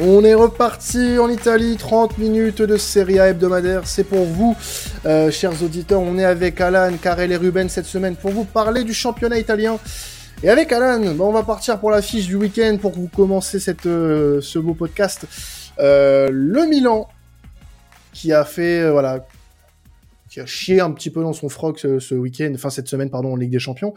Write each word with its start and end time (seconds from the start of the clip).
On 0.00 0.24
est 0.24 0.34
reparti 0.34 1.18
en 1.20 1.28
Italie, 1.28 1.76
30 1.76 2.18
minutes 2.18 2.60
de 2.62 2.76
Serie 2.76 3.20
A 3.20 3.28
hebdomadaire, 3.28 3.82
c'est 3.84 4.02
pour 4.02 4.24
vous, 4.24 4.56
euh, 5.06 5.30
chers 5.30 5.62
auditeurs. 5.62 6.00
On 6.00 6.18
est 6.18 6.24
avec 6.24 6.60
Alan, 6.60 6.90
Karel 7.00 7.30
et 7.30 7.36
Ruben 7.36 7.68
cette 7.68 7.86
semaine 7.86 8.16
pour 8.16 8.32
vous 8.32 8.44
parler 8.44 8.82
du 8.82 8.92
championnat 8.92 9.38
italien. 9.38 9.78
Et 10.42 10.50
avec 10.50 10.72
Alan, 10.72 11.00
on 11.20 11.30
va 11.30 11.44
partir 11.44 11.78
pour 11.78 11.92
la 11.92 12.02
fiche 12.02 12.26
du 12.26 12.34
week-end 12.34 12.76
pour 12.82 12.90
vous 12.90 13.06
commencer 13.06 13.60
cette, 13.60 13.86
euh, 13.86 14.40
ce 14.40 14.58
beau 14.58 14.74
podcast. 14.74 15.26
Euh, 15.78 16.28
le 16.32 16.66
Milan, 16.66 17.06
qui 18.12 18.32
a 18.32 18.44
fait, 18.44 18.90
voilà, 18.90 19.24
qui 20.34 20.40
a 20.40 20.46
chié 20.46 20.80
un 20.80 20.90
petit 20.90 21.10
peu 21.10 21.22
dans 21.22 21.32
son 21.32 21.48
froc 21.48 21.78
ce, 21.78 22.14
week-end, 22.14 22.50
enfin 22.56 22.68
cette 22.68 22.88
semaine 22.88 23.08
pardon 23.08 23.34
en 23.34 23.36
Ligue 23.36 23.52
des 23.52 23.60
Champions, 23.60 23.94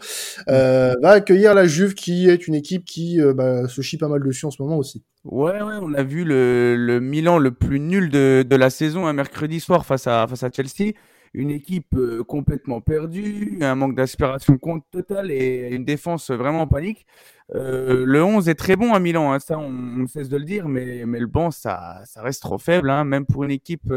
euh, 0.48 0.94
va 1.02 1.10
accueillir 1.10 1.52
la 1.52 1.66
Juve 1.66 1.94
qui 1.94 2.28
est 2.28 2.46
une 2.46 2.54
équipe 2.54 2.84
qui 2.84 3.20
euh, 3.20 3.34
bah, 3.34 3.66
se 3.66 3.80
chie 3.80 3.98
pas 3.98 4.06
mal 4.06 4.22
dessus 4.22 4.46
en 4.46 4.52
ce 4.52 4.62
moment 4.62 4.78
aussi. 4.78 5.02
Ouais, 5.24 5.60
ouais, 5.60 5.74
on 5.82 5.94
a 5.94 6.04
vu 6.04 6.22
le, 6.22 6.76
le 6.76 7.00
Milan 7.00 7.38
le 7.38 7.50
plus 7.50 7.80
nul 7.80 8.08
de, 8.08 8.46
de 8.48 8.56
la 8.56 8.70
saison 8.70 9.08
un 9.08 9.12
mercredi 9.14 9.58
soir 9.58 9.84
face 9.84 10.06
à 10.06 10.28
face 10.28 10.44
à 10.44 10.50
Chelsea. 10.50 10.92
Une 11.34 11.50
équipe 11.50 11.94
euh, 11.94 12.22
complètement 12.22 12.80
perdue, 12.80 13.58
un 13.60 13.74
manque 13.74 13.96
d'aspiration 13.96 14.58
compte 14.58 14.84
total 14.92 15.32
et 15.32 15.70
une 15.72 15.84
défense 15.84 16.30
vraiment 16.30 16.62
en 16.62 16.66
panique. 16.68 17.04
Euh, 17.56 18.04
le 18.06 18.22
11 18.22 18.48
est 18.48 18.54
très 18.54 18.76
bon 18.76 18.94
à 18.94 19.00
Milan, 19.00 19.32
hein, 19.32 19.40
ça 19.40 19.58
on, 19.58 20.02
on, 20.02 20.06
cesse 20.06 20.28
de 20.28 20.36
le 20.36 20.44
dire, 20.44 20.68
mais, 20.68 21.04
mais 21.04 21.18
le 21.18 21.26
banc 21.26 21.50
ça, 21.50 22.00
ça 22.04 22.22
reste 22.22 22.42
trop 22.42 22.58
faible, 22.58 22.90
hein, 22.90 23.04
même 23.04 23.26
pour 23.26 23.42
une 23.42 23.50
équipe 23.50 23.92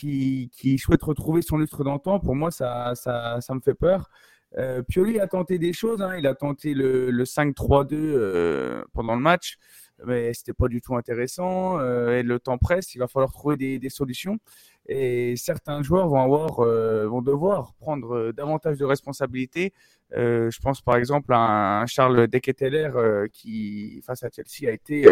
qui, 0.00 0.78
souhaite 0.78 1.02
retrouver 1.02 1.42
son 1.42 1.58
lustre 1.58 1.84
d'antan, 1.84 2.20
pour 2.20 2.34
moi, 2.34 2.50
ça, 2.50 2.94
ça, 2.94 3.54
me 3.54 3.60
fait 3.60 3.74
peur. 3.74 4.10
Euh, 4.58 4.82
Pioli 4.82 5.20
a 5.20 5.26
tenté 5.26 5.58
des 5.58 5.72
choses. 5.72 6.02
Hein. 6.02 6.16
Il 6.18 6.26
a 6.26 6.34
tenté 6.34 6.74
le, 6.74 7.10
le 7.10 7.24
5-3-2 7.24 7.94
euh, 7.94 8.84
pendant 8.92 9.14
le 9.14 9.20
match, 9.20 9.58
mais 10.04 10.34
c'était 10.34 10.54
pas 10.54 10.68
du 10.68 10.80
tout 10.80 10.96
intéressant. 10.96 11.78
Euh, 11.78 12.18
et 12.18 12.22
le 12.22 12.40
temps 12.40 12.58
presse, 12.58 12.94
il 12.94 12.98
va 12.98 13.08
falloir 13.08 13.32
trouver 13.32 13.56
des, 13.56 13.90
solutions. 13.90 14.38
Et 14.86 15.36
certains 15.36 15.82
joueurs 15.82 16.08
vont 16.08 16.20
avoir, 16.20 16.66
vont 17.08 17.22
devoir 17.22 17.74
prendre 17.74 18.32
davantage 18.32 18.78
de 18.78 18.84
responsabilités. 18.84 19.72
je 20.12 20.58
pense 20.60 20.80
par 20.80 20.96
exemple 20.96 21.32
à 21.32 21.82
un 21.82 21.86
Charles 21.86 22.26
Deketeler 22.26 22.90
qui, 23.32 24.02
face 24.04 24.24
à 24.24 24.30
Chelsea, 24.30 24.68
a 24.68 24.72
été 24.72 25.06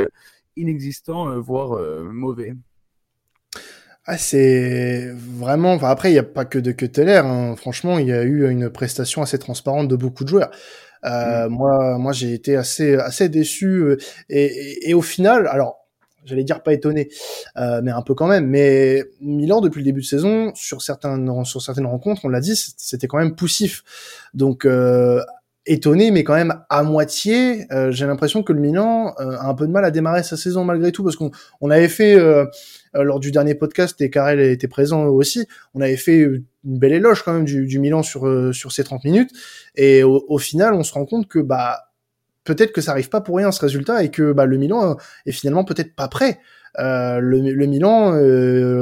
inexistant, 0.57 1.39
voire 1.39 1.79
mauvais. 2.13 2.55
Ah, 4.11 4.17
c'est 4.17 5.13
vraiment. 5.13 5.75
Enfin, 5.75 5.91
après, 5.91 6.09
il 6.09 6.15
n'y 6.15 6.19
a 6.19 6.23
pas 6.23 6.47
que 6.47 6.59
de 6.59 6.73
Keteler. 6.73 7.21
Hein. 7.23 7.55
Franchement, 7.57 7.99
il 7.99 8.07
y 8.07 8.13
a 8.13 8.23
eu 8.23 8.49
une 8.51 8.71
prestation 8.71 9.21
assez 9.21 9.39
transparente 9.39 9.87
de 9.87 9.97
beaucoup 9.97 10.25
de 10.25 10.31
joueurs. 10.31 10.51
Euh, 11.05 11.47
mm. 11.47 11.53
Moi, 11.53 11.99
moi, 11.99 12.13
j'ai 12.13 12.33
été 12.33 12.57
assez, 12.57 12.95
assez 12.95 13.29
déçu. 13.29 13.67
Euh, 13.67 13.99
et, 14.31 14.89
et, 14.89 14.95
au 14.95 15.03
final, 15.03 15.47
alors, 15.47 15.87
j'allais 16.25 16.43
dire 16.43 16.63
pas 16.63 16.73
étonné, 16.73 17.11
euh, 17.59 17.83
mais 17.85 17.91
un 17.91 18.01
peu 18.01 18.15
quand 18.15 18.27
même. 18.27 18.47
Mais 18.47 19.05
Milan, 19.21 19.61
depuis 19.61 19.81
le 19.81 19.85
début 19.85 20.01
de 20.01 20.07
saison, 20.07 20.53
sur 20.55 20.81
certaines, 20.81 21.45
sur 21.45 21.61
certaines 21.61 21.87
rencontres, 21.87 22.23
on 22.25 22.31
l'a 22.31 22.41
dit, 22.41 22.57
c'était 22.57 23.09
quand 23.09 23.19
même 23.19 23.37
poussif. 23.37 23.85
Donc, 24.33 24.65
euh, 24.65 25.23
étonné, 25.69 26.11
mais 26.11 26.25
quand 26.25 26.35
même 26.35 26.55
à 26.69 26.83
moitié. 26.83 27.71
Euh, 27.73 27.93
j'ai 27.93 28.07
l'impression 28.07 28.43
que 28.43 28.53
le 28.53 28.61
Milan 28.61 29.15
euh, 29.21 29.37
a 29.39 29.49
un 29.49 29.55
peu 29.55 29.67
de 29.67 29.73
mal 29.73 29.85
à 29.85 29.91
démarrer 29.91 30.23
sa 30.23 30.37
saison 30.37 30.65
malgré 30.65 30.91
tout, 30.91 31.05
parce 31.05 31.15
qu'on 31.15 31.31
on 31.61 31.71
avait 31.71 31.89
fait 31.89 32.17
euh, 32.17 32.47
lors 32.95 33.21
du 33.21 33.31
dernier 33.31 33.55
podcast 33.55 34.01
et 34.01 34.11
Karel 34.11 34.41
était 34.41 34.67
présent 34.67 35.05
aussi, 35.07 35.47
on 35.75 35.81
avait 35.81 35.97
fait 35.97 36.21
une 36.21 36.45
belle 36.65 36.95
éloge 36.95 37.23
quand 37.23 37.35
même 37.35 37.45
du, 37.45 37.67
du 37.67 37.79
Milan 37.79 38.03
sur 38.03 38.27
sur 38.55 38.73
ces 38.73 38.83
30 38.83 39.05
minutes, 39.05 39.31
et 39.77 40.03
au, 40.03 40.25
au, 40.29 40.39
final 40.39 40.75
on 40.75 40.83
se 40.83 40.95
rend 40.95 41.05
compte 41.05 41.29
que 41.29 41.39
bah 41.39 41.91
peut-être 42.45 42.73
que 42.73 42.81
ça 42.81 42.93
arrive 42.93 43.11
pas 43.11 43.21
pour 43.21 43.37
rien 43.37 43.53
ce 43.53 43.61
résultat 43.61 44.03
et 44.03 44.11
que 44.11 44.33
bah 44.33 44.47
le 44.47 44.57
Milan 44.57 44.97
est 45.27 45.33
finalement 45.33 45.65
peut-être 45.65 45.95
pas 45.95 46.09
prêt. 46.09 46.41
Euh, 46.79 47.19
le, 47.19 47.41
le, 47.41 47.67
Milan, 47.67 48.19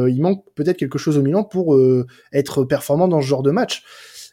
il 0.06 0.20
manque 0.20 0.44
peut-être 0.54 0.76
quelque 0.76 0.98
chose 0.98 1.18
au 1.18 1.22
Milan 1.22 1.42
pour 1.44 1.76
être 2.32 2.64
performant 2.64 3.08
dans 3.08 3.20
ce 3.20 3.26
genre 3.26 3.42
de 3.42 3.50
match. 3.50 3.84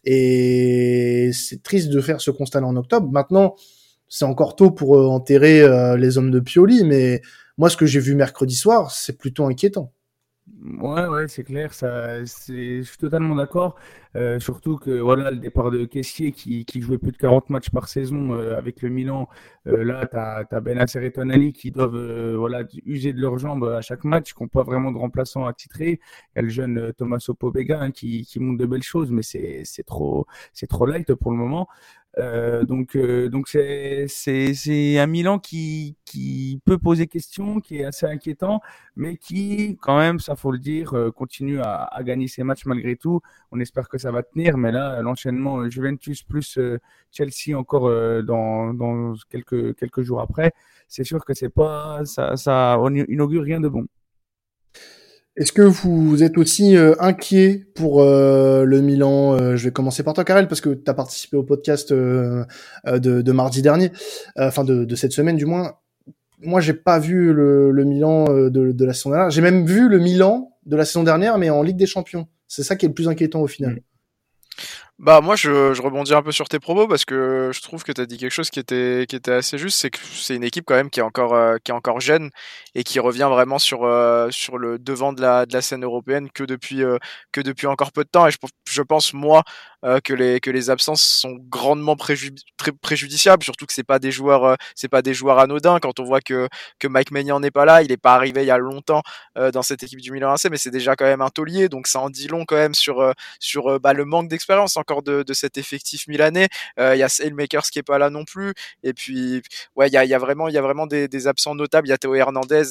Et 0.03 1.31
c'est 1.33 1.63
triste 1.63 1.89
de 1.89 2.01
faire 2.01 2.21
ce 2.21 2.31
constat 2.31 2.63
en 2.63 2.75
octobre. 2.75 3.09
Maintenant, 3.11 3.55
c'est 4.09 4.25
encore 4.25 4.55
tôt 4.55 4.71
pour 4.71 4.97
euh, 4.97 5.07
enterrer 5.07 5.61
euh, 5.61 5.97
les 5.97 6.17
hommes 6.17 6.31
de 6.31 6.39
Pioli, 6.39 6.83
mais 6.83 7.21
moi, 7.57 7.69
ce 7.69 7.77
que 7.77 7.85
j'ai 7.85 7.99
vu 7.99 8.15
mercredi 8.15 8.55
soir, 8.55 8.91
c'est 8.91 9.17
plutôt 9.17 9.45
inquiétant. 9.45 9.91
Ouais, 10.65 11.07
ouais, 11.07 11.27
c'est 11.27 11.43
clair, 11.43 11.73
ça, 11.73 12.25
c'est, 12.25 12.77
je 12.77 12.83
suis 12.83 12.97
totalement 12.97 13.35
d'accord. 13.35 13.75
Euh, 14.15 14.39
surtout 14.39 14.77
que 14.77 14.91
voilà, 14.91 15.29
le 15.29 15.37
départ 15.37 15.71
de 15.71 15.83
Caissier 15.83 16.31
qui, 16.31 16.63
qui 16.63 16.79
jouait 16.79 16.97
plus 16.97 17.11
de 17.11 17.17
40 17.17 17.49
matchs 17.49 17.69
par 17.69 17.89
saison 17.89 18.33
euh, 18.33 18.57
avec 18.57 18.81
le 18.81 18.87
Milan, 18.87 19.27
euh, 19.67 19.83
là, 19.83 20.05
tu 20.07 20.15
as, 20.15 20.61
Benacer 20.61 21.03
et 21.05 21.11
Tonali 21.11 21.51
qui 21.51 21.71
doivent 21.71 22.35
voilà, 22.35 22.63
user 22.85 23.11
de 23.11 23.19
leurs 23.19 23.39
jambes 23.39 23.65
à 23.65 23.81
chaque 23.81 24.05
match, 24.05 24.33
qui 24.33 24.41
n'ont 24.41 24.47
pas 24.47 24.63
vraiment 24.63 24.93
de 24.93 24.97
remplaçant 24.97 25.45
à 25.45 25.51
titrer. 25.53 25.99
Il 26.33 26.37
y 26.37 26.39
a 26.39 26.41
le 26.43 26.49
jeune 26.49 26.93
Tommaso 26.93 27.33
Pobega 27.33 27.81
hein, 27.81 27.91
qui, 27.91 28.25
qui 28.25 28.39
montre 28.39 28.59
de 28.59 28.65
belles 28.65 28.83
choses, 28.83 29.11
mais 29.11 29.23
c'est, 29.23 29.63
c'est, 29.65 29.83
trop, 29.83 30.27
c'est 30.53 30.67
trop 30.67 30.85
light 30.85 31.13
pour 31.13 31.31
le 31.31 31.37
moment. 31.37 31.67
Euh, 32.19 32.63
donc 32.63 32.95
euh, 32.95 33.27
donc 33.27 33.47
c'est 33.47 34.05
c'est 34.07 34.53
c'est 34.53 34.99
un 34.99 35.07
Milan 35.07 35.39
qui 35.39 35.97
qui 36.05 36.61
peut 36.65 36.77
poser 36.77 37.07
question, 37.07 37.59
qui 37.59 37.77
est 37.79 37.85
assez 37.85 38.05
inquiétant, 38.05 38.61
mais 38.95 39.17
qui 39.17 39.77
quand 39.81 39.97
même, 39.97 40.19
ça 40.19 40.35
faut 40.35 40.51
le 40.51 40.59
dire, 40.59 40.93
euh, 40.95 41.11
continue 41.11 41.59
à, 41.59 41.85
à 41.85 42.03
gagner 42.03 42.27
ses 42.27 42.43
matchs 42.43 42.65
malgré 42.65 42.95
tout. 42.97 43.21
On 43.51 43.59
espère 43.59 43.89
que 43.89 43.97
ça 43.97 44.11
va 44.11 44.21
tenir, 44.23 44.57
mais 44.57 44.71
là 44.71 45.01
l'enchaînement 45.01 45.67
Juventus 45.69 46.21
plus 46.23 46.59
Chelsea 47.11 47.57
encore 47.57 47.89
dans 48.23 48.73
dans 48.73 49.15
quelques 49.29 49.75
quelques 49.75 50.01
jours 50.03 50.21
après, 50.21 50.51
c'est 50.87 51.03
sûr 51.03 51.25
que 51.25 51.33
c'est 51.33 51.49
pas 51.49 52.05
ça 52.05 52.37
ça 52.37 52.77
inaugure 53.07 53.43
rien 53.43 53.59
de 53.59 53.69
bon. 53.69 53.87
Est-ce 55.35 55.51
que 55.51 55.63
vous 55.63 56.21
êtes 56.21 56.37
aussi 56.37 56.77
euh, 56.77 56.93
inquiet 56.99 57.65
pour 57.73 58.01
euh, 58.01 58.65
le 58.65 58.81
Milan 58.81 59.33
euh, 59.33 59.55
Je 59.55 59.63
vais 59.63 59.71
commencer 59.71 60.03
par 60.03 60.13
toi, 60.13 60.23
Karel, 60.23 60.47
parce 60.47 60.61
que 60.61 60.69
tu 60.69 60.89
as 60.89 60.93
participé 60.93 61.37
au 61.37 61.43
podcast 61.43 61.91
de, 61.91 62.45
de, 62.85 63.31
mardi 63.31 63.63
dernier, 63.63 63.91
enfin 64.37 64.63
de, 64.63 64.85
de, 64.85 64.95
cette 64.95 65.11
semaine 65.11 65.35
du 65.35 65.45
moins. 65.45 65.73
Moi, 66.39 66.61
j'ai 66.61 66.73
pas 66.73 66.99
vu 66.99 67.33
le, 67.33 67.71
le 67.71 67.83
Milan 67.83 68.25
de, 68.25 68.49
de, 68.49 68.85
la 68.85 68.93
saison 68.93 69.09
dernière. 69.09 69.31
J'ai 69.31 69.41
même 69.41 69.65
vu 69.65 69.89
le 69.89 69.97
Milan 69.97 70.51
de 70.67 70.75
la 70.75 70.85
saison 70.85 71.03
dernière, 71.03 71.39
mais 71.39 71.49
en 71.49 71.63
Ligue 71.63 71.77
des 71.77 71.87
Champions. 71.87 72.27
C'est 72.47 72.63
ça 72.63 72.75
qui 72.75 72.85
est 72.85 72.89
le 72.89 72.93
plus 72.93 73.07
inquiétant 73.07 73.41
au 73.41 73.47
final. 73.47 73.79
Bah 74.99 75.21
moi 75.21 75.35
je, 75.35 75.73
je, 75.73 75.81
rebondis 75.81 76.13
un 76.13 76.21
peu 76.21 76.31
sur 76.31 76.47
tes 76.47 76.59
propos 76.59 76.87
parce 76.87 77.03
que 77.03 77.49
je 77.51 77.61
trouve 77.61 77.83
que 77.83 77.91
tu 77.91 77.99
as 77.99 78.05
dit 78.05 78.17
quelque 78.17 78.31
chose 78.31 78.51
qui 78.51 78.59
était 78.59 79.05
qui 79.09 79.15
était 79.15 79.31
assez 79.31 79.57
juste, 79.57 79.79
c'est 79.79 79.89
que 79.89 79.97
c'est 79.99 80.35
une 80.35 80.43
équipe 80.43 80.65
quand 80.67 80.75
même 80.75 80.91
qui 80.91 80.99
est 80.99 81.03
encore 81.03 81.33
euh, 81.33 81.57
qui 81.63 81.71
est 81.71 81.73
encore 81.73 81.99
jeune 81.99 82.29
et 82.75 82.83
qui 82.83 82.99
revient 82.99 83.27
vraiment 83.29 83.57
sur 83.57 83.85
euh, 83.85 84.29
sur 84.29 84.59
le 84.59 84.77
devant 84.77 85.11
de 85.11 85.19
la 85.21 85.47
de 85.47 85.53
la 85.53 85.61
scène 85.61 85.83
européenne 85.83 86.29
que 86.31 86.43
depuis 86.43 86.83
euh, 86.83 86.99
que 87.31 87.41
depuis 87.41 87.65
encore 87.65 87.91
peu 87.91 88.03
de 88.03 88.09
temps. 88.09 88.27
Et 88.27 88.31
je, 88.31 88.37
je 88.69 88.81
pense 88.83 89.13
moi 89.13 89.43
que 90.05 90.13
les 90.13 90.39
que 90.39 90.49
les 90.49 90.69
absences 90.69 91.03
sont 91.03 91.35
grandement 91.49 91.97
préjudiciables, 91.97 93.43
surtout 93.43 93.65
que 93.65 93.73
c'est 93.73 93.83
pas 93.83 93.99
des 93.99 94.11
joueurs 94.11 94.55
c'est 94.75 94.87
pas 94.87 95.01
des 95.01 95.13
joueurs 95.13 95.39
anodins. 95.39 95.79
Quand 95.81 95.99
on 95.99 96.05
voit 96.05 96.21
que 96.21 96.47
que 96.79 96.87
Mike 96.87 97.11
Maignan 97.11 97.41
n'est 97.41 97.51
pas 97.51 97.65
là, 97.65 97.81
il 97.83 97.91
est 97.91 97.97
pas 97.97 98.13
arrivé 98.15 98.43
il 98.43 98.47
y 98.47 98.51
a 98.51 98.57
longtemps 98.57 99.01
dans 99.35 99.61
cette 99.61 99.83
équipe 99.83 99.99
du 99.99 100.13
Milan 100.13 100.31
AC, 100.31 100.45
mais 100.49 100.55
c'est 100.55 100.71
déjà 100.71 100.95
quand 100.95 101.03
même 101.03 101.19
un 101.21 101.29
taulier, 101.29 101.67
donc 101.67 101.87
ça 101.87 101.99
en 101.99 102.09
dit 102.09 102.29
long 102.29 102.45
quand 102.45 102.55
même 102.55 102.73
sur 102.73 103.11
sur 103.41 103.77
bah, 103.81 103.91
le 103.91 104.05
manque 104.05 104.29
d'expérience 104.29 104.77
encore 104.83 105.03
de, 105.03 105.23
cet 105.33 105.57
effectif 105.57 106.07
milanais. 106.07 106.47
Il 106.77 106.97
y 106.97 107.03
a 107.03 107.09
Sailmakers 107.09 107.63
qui 107.71 107.79
est 107.79 107.83
pas 107.83 107.97
là 107.97 108.09
non 108.09 108.25
plus, 108.25 108.53
et 108.83 108.93
puis 108.93 109.41
ouais 109.75 109.87
il 109.87 109.93
y 109.93 110.13
a, 110.13 110.19
vraiment 110.19 110.47
il 110.47 110.53
y 110.53 110.57
a 110.57 110.61
vraiment 110.61 110.87
des, 110.87 111.27
absents 111.27 111.55
notables. 111.55 111.87
Il 111.87 111.91
y 111.91 111.93
a 111.93 111.97
Théo 111.97 112.15
Hernandez 112.15 112.63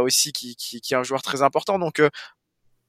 aussi 0.00 0.32
qui, 0.32 0.56
qui, 0.56 0.80
qui 0.80 0.94
est 0.94 0.96
un 0.96 1.02
joueur 1.02 1.22
très 1.22 1.42
important, 1.42 1.78
donc 1.78 2.00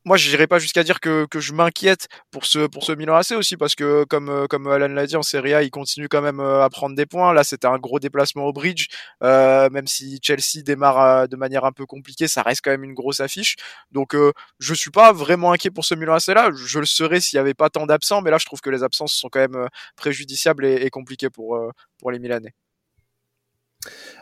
moi, 0.05 0.17
je 0.17 0.29
n'irai 0.29 0.45
pas 0.45 0.59
jusqu'à 0.59 0.83
dire 0.83 0.99
que, 0.99 1.25
que 1.25 1.39
je 1.39 1.51
m'inquiète 1.51 2.07
pour 2.29 2.45
ce, 2.45 2.67
pour 2.67 2.83
ce 2.83 2.91
Milan 2.91 3.15
AC 3.15 3.31
aussi, 3.31 3.57
parce 3.57 3.73
que 3.73 4.03
comme, 4.05 4.29
euh, 4.29 4.45
comme 4.47 4.67
Alan 4.67 4.87
l'a 4.87 5.07
dit, 5.07 5.15
en 5.15 5.23
Serie 5.23 5.55
A, 5.55 5.63
il 5.63 5.71
continue 5.71 6.07
quand 6.07 6.21
même 6.21 6.39
euh, 6.39 6.63
à 6.63 6.69
prendre 6.69 6.95
des 6.95 7.07
points. 7.07 7.33
Là, 7.33 7.43
c'était 7.43 7.67
un 7.67 7.79
gros 7.79 7.99
déplacement 7.99 8.45
au 8.45 8.53
bridge. 8.53 8.87
Euh, 9.23 9.69
même 9.71 9.87
si 9.87 10.19
Chelsea 10.21 10.63
démarre 10.63 11.01
euh, 11.01 11.27
de 11.27 11.35
manière 11.35 11.65
un 11.65 11.71
peu 11.71 11.87
compliquée, 11.87 12.27
ça 12.27 12.43
reste 12.43 12.61
quand 12.63 12.69
même 12.71 12.83
une 12.83 12.93
grosse 12.93 13.19
affiche. 13.19 13.55
Donc, 13.91 14.13
euh, 14.13 14.31
je 14.59 14.73
suis 14.75 14.91
pas 14.91 15.11
vraiment 15.11 15.51
inquiet 15.51 15.71
pour 15.71 15.85
ce 15.85 15.95
Milan 15.95 16.13
AC 16.13 16.27
là. 16.27 16.51
Je 16.53 16.79
le 16.79 16.85
serais 16.85 17.19
s'il 17.19 17.37
y 17.37 17.39
avait 17.39 17.55
pas 17.55 17.69
tant 17.71 17.87
d'absents, 17.87 18.21
mais 18.21 18.29
là, 18.29 18.37
je 18.37 18.45
trouve 18.45 18.61
que 18.61 18.69
les 18.69 18.83
absences 18.83 19.13
sont 19.13 19.29
quand 19.29 19.39
même 19.39 19.67
préjudiciables 19.95 20.65
et, 20.65 20.85
et 20.85 20.89
compliquées 20.91 21.31
pour, 21.31 21.59
pour 21.97 22.11
les 22.11 22.19
Milanais. 22.19 22.53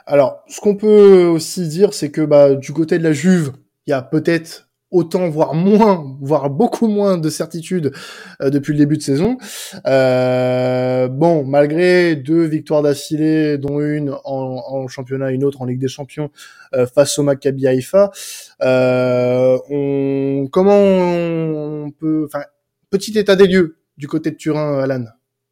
Alors, 0.05 0.43
ce 0.47 0.59
qu'on 0.61 0.75
peut 0.75 1.25
aussi 1.25 1.67
dire, 1.67 1.93
c'est 1.93 2.11
que 2.11 2.21
bah, 2.21 2.55
du 2.55 2.73
côté 2.73 2.97
de 2.99 3.03
la 3.03 3.13
Juve, 3.13 3.53
il 3.85 3.91
y 3.91 3.93
a 3.93 4.01
peut-être 4.01 4.69
autant, 4.93 5.27
voire 5.27 5.53
moins, 5.53 6.15
voire 6.21 6.49
beaucoup 6.49 6.87
moins 6.87 7.17
de 7.17 7.29
certitude 7.29 7.91
euh, 8.41 8.49
depuis 8.49 8.71
le 8.73 8.77
début 8.77 8.97
de 8.97 9.01
saison. 9.01 9.37
Euh, 9.85 11.07
bon, 11.09 11.43
malgré 11.43 12.15
deux 12.15 12.45
victoires 12.45 12.83
d'affilée, 12.83 13.57
dont 13.57 13.81
une 13.81 14.11
en, 14.23 14.63
en, 14.65 14.87
championnat, 14.87 15.31
une 15.31 15.43
autre 15.43 15.61
en 15.61 15.65
Ligue 15.65 15.79
des 15.79 15.87
Champions 15.87 16.29
euh, 16.73 16.85
face 16.85 17.17
au 17.19 17.23
Maccabi 17.23 17.67
Haïfa, 17.67 18.11
on, 18.61 20.47
comment 20.51 20.77
on 20.77 21.91
peut, 21.91 22.25
enfin, 22.25 22.43
petit 22.89 23.17
état 23.17 23.35
des 23.35 23.47
lieux 23.47 23.77
du 23.97 24.07
côté 24.07 24.31
de 24.31 24.35
Turin, 24.35 24.79
Alan? 24.79 25.05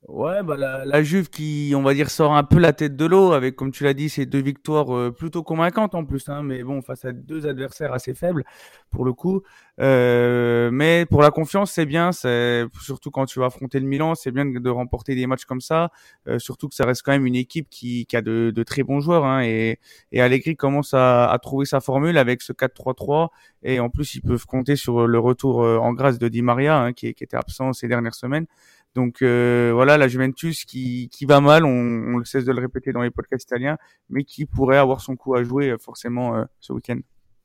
Ouais, 0.07 0.41
bah 0.41 0.57
la, 0.57 0.83
la, 0.83 1.03
Juve 1.03 1.29
qui, 1.29 1.73
on 1.75 1.83
va 1.83 1.93
dire, 1.93 2.09
sort 2.09 2.33
un 2.33 2.43
peu 2.43 2.57
la 2.57 2.73
tête 2.73 2.95
de 2.95 3.05
l'eau 3.05 3.33
avec, 3.33 3.55
comme 3.55 3.71
tu 3.71 3.83
l'as 3.83 3.93
dit, 3.93 4.09
ces 4.09 4.25
deux 4.25 4.41
victoires 4.41 4.95
euh, 4.95 5.11
plutôt 5.11 5.43
convaincantes 5.43 5.93
en 5.93 6.05
plus, 6.05 6.27
hein, 6.27 6.41
mais 6.41 6.63
bon, 6.63 6.81
face 6.81 7.05
à 7.05 7.11
deux 7.11 7.45
adversaires 7.45 7.93
assez 7.93 8.15
faibles 8.15 8.43
pour 8.89 9.05
le 9.05 9.13
coup. 9.13 9.43
Euh, 9.79 10.71
mais 10.71 11.05
pour 11.05 11.21
la 11.21 11.29
confiance, 11.29 11.71
c'est 11.71 11.85
bien, 11.85 12.11
c'est 12.13 12.65
surtout 12.81 13.11
quand 13.11 13.27
tu 13.27 13.39
vas 13.39 13.45
affronter 13.45 13.79
le 13.79 13.85
Milan, 13.85 14.15
c'est 14.15 14.31
bien 14.31 14.43
de, 14.43 14.69
remporter 14.71 15.13
des 15.13 15.27
matchs 15.27 15.45
comme 15.45 15.61
ça, 15.61 15.91
euh, 16.27 16.39
surtout 16.39 16.67
que 16.67 16.75
ça 16.75 16.85
reste 16.85 17.03
quand 17.03 17.11
même 17.11 17.27
une 17.27 17.35
équipe 17.35 17.69
qui, 17.69 18.07
qui 18.07 18.17
a 18.17 18.23
de, 18.23 18.51
de, 18.53 18.63
très 18.63 18.81
bons 18.81 19.01
joueurs, 19.01 19.23
hein, 19.23 19.43
et, 19.43 19.79
et 20.11 20.21
Allegri 20.21 20.55
commence 20.55 20.95
à, 20.95 21.29
à 21.29 21.37
trouver 21.37 21.65
sa 21.65 21.79
formule 21.79 22.17
avec 22.17 22.41
ce 22.41 22.53
4-3-3, 22.53 23.29
et 23.61 23.79
en 23.79 23.91
plus 23.91 24.15
ils 24.15 24.21
peuvent 24.21 24.47
compter 24.47 24.75
sur 24.75 25.07
le 25.07 25.19
retour 25.19 25.59
en 25.59 25.93
grâce 25.93 26.17
de 26.17 26.27
Di 26.27 26.41
Maria, 26.41 26.79
hein, 26.79 26.93
qui, 26.93 27.13
qui 27.13 27.23
était 27.23 27.37
absent 27.37 27.73
ces 27.73 27.87
dernières 27.87 28.15
semaines. 28.15 28.47
Donc 28.95 29.21
euh, 29.21 29.71
voilà, 29.73 29.97
la 29.97 30.07
Juventus 30.07 30.65
qui, 30.65 31.09
qui 31.09 31.25
va 31.25 31.39
mal, 31.39 31.65
on, 31.65 31.69
on 31.69 32.17
le 32.17 32.25
cesse 32.25 32.45
de 32.45 32.51
le 32.51 32.59
répéter 32.59 32.91
dans 32.91 33.01
les 33.01 33.11
podcasts 33.11 33.45
italiens, 33.45 33.77
mais 34.09 34.23
qui 34.23 34.45
pourrait 34.45 34.77
avoir 34.77 35.01
son 35.01 35.15
coup 35.15 35.35
à 35.35 35.43
jouer 35.43 35.69
euh, 35.69 35.77
forcément 35.77 36.35
euh, 36.35 36.43
ce 36.59 36.73
week-end. 36.73 36.99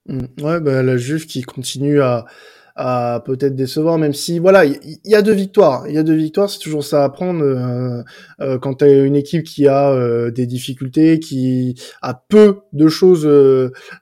Mmh. 0.06 0.42
Ouais, 0.42 0.60
bah, 0.60 0.82
la 0.82 0.96
Juve 0.96 1.26
qui 1.26 1.42
continue 1.42 2.00
à, 2.00 2.26
à 2.76 3.22
peut-être 3.24 3.56
décevoir, 3.56 3.96
même 3.96 4.12
si 4.12 4.38
voilà, 4.38 4.66
il 4.66 4.98
y, 5.04 5.14
a 5.14 5.22
deux 5.22 5.32
victoires. 5.32 5.88
Il 5.88 5.94
y 5.94 5.98
a 5.98 6.02
deux 6.02 6.14
victoires, 6.14 6.50
c'est 6.50 6.58
toujours 6.58 6.84
ça 6.84 7.04
à 7.04 7.08
prendre 7.08 7.42
euh, 7.42 8.02
euh, 8.40 8.58
quand 8.58 8.74
tu 8.74 8.84
as 8.84 9.02
une 9.02 9.16
équipe 9.16 9.44
qui 9.44 9.66
a 9.66 9.90
euh, 9.90 10.30
des 10.30 10.46
difficultés, 10.46 11.18
qui 11.18 11.80
a 12.02 12.12
peu 12.14 12.58
de 12.74 12.88
choses 12.88 13.26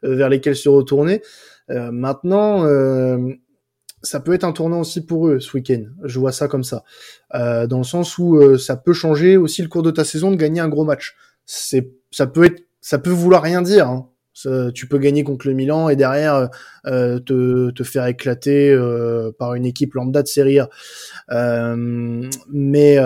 vers 0.02 0.28
lesquelles 0.28 0.56
se 0.56 0.68
retourner. 0.68 1.22
maintenant, 1.68 2.66
ça 4.04 4.20
peut 4.20 4.34
être 4.34 4.44
un 4.44 4.52
tournant 4.52 4.80
aussi 4.80 5.04
pour 5.04 5.28
eux 5.28 5.40
ce 5.40 5.56
week-end. 5.56 5.84
Je 6.04 6.18
vois 6.18 6.32
ça 6.32 6.46
comme 6.46 6.62
ça, 6.62 6.84
euh, 7.34 7.66
dans 7.66 7.78
le 7.78 7.84
sens 7.84 8.18
où 8.18 8.36
euh, 8.36 8.58
ça 8.58 8.76
peut 8.76 8.92
changer 8.92 9.36
aussi 9.36 9.62
le 9.62 9.68
cours 9.68 9.82
de 9.82 9.90
ta 9.90 10.04
saison 10.04 10.30
de 10.30 10.36
gagner 10.36 10.60
un 10.60 10.68
gros 10.68 10.84
match. 10.84 11.16
C'est, 11.46 11.90
ça 12.10 12.26
peut 12.26 12.44
être, 12.44 12.62
ça 12.80 12.98
peut 12.98 13.10
vouloir 13.10 13.42
rien 13.42 13.62
dire. 13.62 13.88
Hein. 13.88 14.08
tu 14.74 14.86
peux 14.86 14.98
gagner 14.98 15.24
contre 15.24 15.46
le 15.48 15.54
Milan 15.54 15.88
et 15.88 15.96
derrière 15.96 16.50
euh, 16.86 17.18
te, 17.18 17.70
te, 17.70 17.82
faire 17.82 18.06
éclater 18.06 18.70
euh, 18.70 19.32
par 19.38 19.54
une 19.54 19.64
équipe 19.64 19.94
lambda 19.94 20.22
de 20.22 20.28
Serie 20.28 20.58
A. 20.58 20.68
Euh, 21.30 22.28
mais 22.52 22.98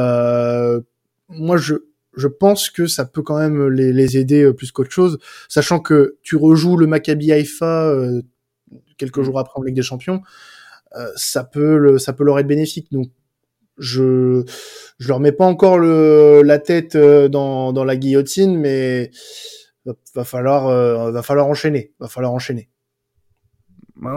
moi, 1.31 1.59
je, 1.59 1.75
je 2.17 2.29
pense 2.29 2.71
que 2.71 2.87
ça 2.87 3.05
peut 3.05 3.23
quand 3.23 3.39
même 3.39 3.69
les, 3.69 3.93
les 3.93 4.17
aider 4.17 4.53
plus 4.53 4.73
qu'autre 4.73 4.91
chose, 4.91 5.19
sachant 5.49 5.79
que 5.79 6.17
tu 6.23 6.37
rejoues 6.37 6.77
le 6.77 6.87
Maccabi 6.87 7.31
Haïfa 7.31 7.95
quelques 8.97 9.19
mmh. 9.19 9.23
jours 9.23 9.39
après 9.39 9.59
en 9.59 9.63
Ligue 9.63 9.77
des 9.77 9.83
Champions. 9.83 10.23
Euh, 10.99 11.11
ça 11.17 11.45
peut 11.45 11.99
ça 11.99 12.13
peut 12.13 12.25
leur 12.25 12.39
être 12.39 12.47
bénéfique. 12.47 12.91
Donc 12.93 13.09
je 13.79 14.45
je 14.99 15.09
leur 15.09 15.21
mets 15.21 15.33
pas 15.33 15.47
encore 15.47 15.79
la 15.79 16.59
tête 16.59 16.97
euh, 16.97 17.29
dans, 17.29 17.85
la 17.85 17.97
guillotine, 17.97 18.59
mais 18.59 19.11
va, 19.85 19.95
va 20.15 20.25
falloir 20.25 20.67
euh, 20.69 21.11
va 21.13 21.23
falloir 21.23 21.47
enchaîner, 21.47 21.93
va 22.01 22.09
falloir 22.09 22.33
enchaîner. 22.33 22.69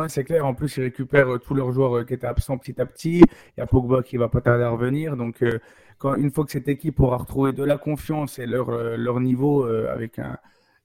c'est 0.08 0.24
clair. 0.24 0.46
En 0.46 0.56
plus, 0.56 0.78
ils 0.78 0.84
récupèrent 0.84 1.40
tous 1.40 1.54
leurs 1.54 1.72
joueurs 1.72 2.06
qui 2.06 2.14
étaient 2.14 2.28
absents 2.28 2.58
petit 2.58 2.82
à 2.82 2.86
petit. 2.86 3.20
Il 3.20 3.60
y 3.60 3.62
a 3.62 3.68
Pogba 3.68 4.02
qui 4.02 4.18
va 4.18 4.30
pas 4.30 4.42
tarder 4.42 4.64
à 4.64 4.70
revenir. 4.70 5.16
Donc, 5.18 5.44
quand, 6.00 6.16
une 6.16 6.32
fois 6.32 6.46
que 6.46 6.52
cette 6.52 6.68
équipe 6.68 7.00
aura 7.00 7.18
retrouvé 7.18 7.54
de 7.54 7.64
la 7.64 7.78
confiance 7.78 8.40
et 8.40 8.48
leur, 8.48 8.72
leur 8.98 9.20
niveau 9.20 9.66
avec 9.66 10.18
un, 10.18 10.38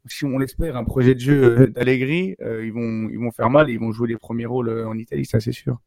si 0.09 0.25
on 0.25 0.39
l'espère, 0.39 0.77
un 0.77 0.85
projet 0.85 1.15
de 1.15 1.21
jeu 1.21 1.45
euh, 1.45 1.67
d'Allegri, 1.67 2.37
euh, 2.41 2.65
ils 2.65 2.73
vont 2.73 3.09
ils 3.11 3.19
vont 3.19 3.31
faire 3.31 3.51
mal, 3.51 3.71
ils 3.71 3.79
vont 3.79 3.93
jouer 3.93 4.09
les 4.09 4.17
premiers 4.17 4.47
rôles 4.47 4.69
euh, 4.69 4.89
en 4.89 4.97
Italie, 4.97 5.25
ça 5.25 5.41
c'est 5.41 5.53
sûr. 5.53 5.79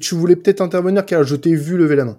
Tu 0.00 0.14
voulais 0.14 0.36
peut-être 0.36 0.60
intervenir 0.60 1.04
car 1.04 1.24
je 1.24 1.36
t'ai 1.36 1.54
vu 1.54 1.76
lever 1.76 1.96
la 1.96 2.04
main. 2.04 2.18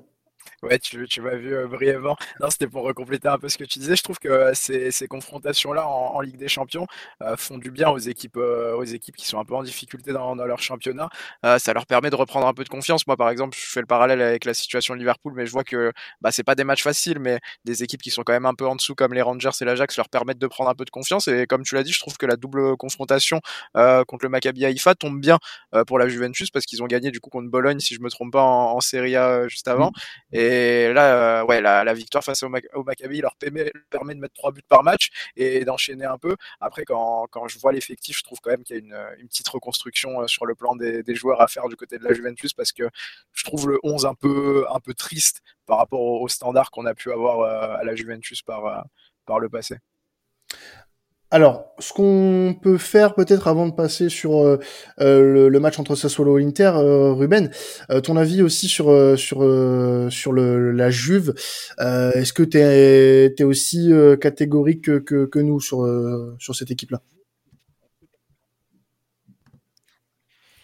Ouais, 0.63 0.80
tu, 0.80 1.06
tu 1.10 1.19
m'as 1.21 1.36
vu 1.36 1.54
euh, 1.54 1.68
brièvement. 1.68 2.15
Non, 2.39 2.50
c'était 2.50 2.68
pour 2.68 2.92
compléter 2.94 3.27
un 3.27 3.38
peu 3.38 3.50
ce 3.50 3.57
que 3.57 3.63
tu 3.65 3.80
disais. 3.80 3.95
Je 3.95 4.04
trouve 4.04 4.18
que 4.18 4.30
euh, 4.30 4.51
ces, 4.54 4.92
ces 4.92 5.07
confrontations-là 5.07 5.88
en, 5.88 6.15
en, 6.15 6.21
Ligue 6.21 6.38
des 6.38 6.48
Champions 6.48 6.88
euh, 7.21 7.36
font 7.36 7.57
du 7.57 7.69
bien 7.69 7.89
aux 7.89 7.98
équipes, 7.98 8.38
aux 8.38 8.83
équipes 8.83 9.15
qui 9.18 9.27
sont 9.27 9.39
un 9.39 9.45
peu 9.45 9.56
en 9.56 9.63
difficulté 9.63 10.13
dans, 10.13 10.36
dans 10.36 10.45
leur 10.45 10.62
championnat. 10.62 11.10
Ça 11.57 11.74
leur 11.74 11.86
permet 11.86 12.10
de 12.10 12.15
reprendre 12.15 12.48
un 12.48 12.54
peu 12.54 12.63
de 12.63 12.69
confiance. 12.69 13.06
Moi, 13.07 13.18
par 13.18 13.30
exemple, 13.30 13.57
je 13.60 13.65
fais 13.65 13.81
le 13.81 13.86
parallèle 13.86 14.21
avec 14.21 14.45
la 14.45 14.54
situation 14.54 14.94
de 14.94 15.00
Liverpool, 15.00 15.33
mais 15.36 15.45
je 15.45 15.51
vois 15.51 15.63
que 15.63 15.92
bah, 16.21 16.31
c'est 16.31 16.44
pas 16.44 16.56
des 16.56 16.63
matchs 16.63 16.83
faciles, 16.83 17.19
mais 17.19 17.39
des 17.66 17.83
équipes 17.83 18.01
qui 18.01 18.09
sont 18.09 18.24
quand 18.24 18.33
même 18.33 18.45
un 18.45 18.54
peu 18.54 18.66
en 18.66 18.75
dessous, 18.75 18.95
comme 18.95 19.13
les 19.13 19.21
Rangers 19.21 19.50
et 19.59 19.66
l'Ajax, 19.66 19.98
leur 19.98 20.09
permettent 20.09 20.39
de 20.39 20.48
prendre 20.48 20.69
un 20.69 20.75
peu 20.75 20.86
de 20.86 20.89
confiance. 20.89 21.27
Et 21.27 21.45
comme 21.45 21.63
tu 21.63 21.75
l'as 21.75 21.83
dit, 21.83 21.92
je 21.92 22.00
trouve 22.00 22.18
que 22.18 22.25
la 22.25 22.38
double 22.38 22.77
confrontation 22.77 23.42
contre 23.74 24.24
le 24.24 24.30
Maccabi 24.30 24.66
Haïfa 24.66 24.95
tombe 24.95 25.19
bien 25.19 25.39
pour 25.88 26.00
la 26.00 26.07
Juventus 26.07 26.51
parce 26.51 26.66
qu'ils 26.66 26.81
ont 26.83 26.88
gagné 26.88 27.12
du 27.12 27.19
coup 27.19 27.30
contre 27.30 27.50
Bologne, 27.50 27.80
si 27.80 27.95
je 27.95 28.01
me 28.01 28.09
trompe 28.09 28.31
pas, 28.31 28.44
en, 28.44 28.75
en 28.75 28.81
Serie 28.81 29.16
A 29.16 29.48
juste 29.48 29.68
avant. 29.68 29.92
Mmh. 30.31 30.38
Et 30.53 30.94
là, 30.94 31.41
euh, 31.41 31.45
ouais, 31.45 31.61
la, 31.61 31.94
victoire 31.94 32.23
face 32.23 32.44
au, 32.44 32.51
au 32.73 32.83
Maccabi 32.83 33.21
leur 33.21 33.35
permet, 33.35 33.71
de 33.71 34.19
mettre 34.19 34.33
trois 34.33 34.51
buts 34.51 34.61
par 34.67 34.83
match 34.83 35.09
et 35.35 35.65
d'enchaîner 35.65 36.05
un 36.05 36.17
peu. 36.17 36.35
Après, 36.59 36.83
quand, 36.83 37.27
quand 37.31 37.47
je 37.47 37.57
vois 37.59 37.71
l'effectif, 37.71 38.17
je 38.19 38.23
trouve 38.23 38.39
quand 38.41 38.51
même 38.51 38.63
qu'il 38.63 38.75
y 38.75 38.79
a 38.79 38.81
une, 39.19 39.27
petite 39.27 39.47
reconstruction 39.47 40.21
euh, 40.21 40.27
sur 40.27 40.45
le 40.45 40.55
plan 40.55 40.75
des, 40.75 41.03
joueurs 41.15 41.41
à 41.41 41.47
faire 41.47 41.67
du 41.69 41.75
côté 41.75 41.97
de 41.97 42.03
la 42.03 42.13
Juventus 42.13 42.53
parce 42.53 42.71
que 42.71 42.83
je 43.31 43.44
trouve 43.44 43.69
le 43.69 43.79
11 43.83 44.05
un 44.05 44.13
peu, 44.15 44.65
un 44.69 44.79
peu 44.79 44.94
triste 44.94 45.41
par 45.65 45.77
rapport 45.77 46.01
au, 46.01 46.23
au 46.23 46.27
standard 46.27 46.71
qu'on 46.71 46.85
a 46.85 46.94
pu 46.94 47.11
avoir 47.11 47.39
euh, 47.41 47.79
à 47.79 47.83
la 47.83 47.95
Juventus 47.95 48.41
par, 48.41 48.85
par 49.25 49.39
le 49.39 49.49
passé. 49.49 49.77
Alors, 51.33 51.74
ce 51.80 51.94
qu'on 51.94 52.56
peut 52.62 52.77
faire 52.77 53.15
peut-être 53.15 53.47
avant 53.47 53.65
de 53.65 53.74
passer 53.74 54.07
sur 54.07 54.38
euh, 54.45 54.59
le, 55.00 55.50
le, 55.50 55.59
match 55.59 55.80
entre 55.80 55.95
Sassuolo 55.95 56.38
et 56.38 56.45
Inter, 56.45 56.74
euh, 56.75 57.12
Ruben, 57.12 57.50
euh, 57.89 58.01
ton 58.01 58.18
avis 58.18 58.44
aussi 58.44 58.68
sur 58.68 58.85
sur 59.18 59.39
sur 60.12 60.31
le, 60.31 60.71
la 60.71 60.91
Juve. 60.91 61.33
Est-ce 61.80 62.33
que 62.33 62.44
tu 62.44 62.59
es, 62.59 63.33
es, 63.35 63.44
aussi 63.44 63.91
catégorique 64.21 64.83
que, 64.83 65.00
que, 65.00 65.25
que, 65.25 65.39
nous 65.39 65.59
sur 65.59 65.89
sur 66.38 66.53
cette 66.53 66.69
équipe-là? 66.69 67.01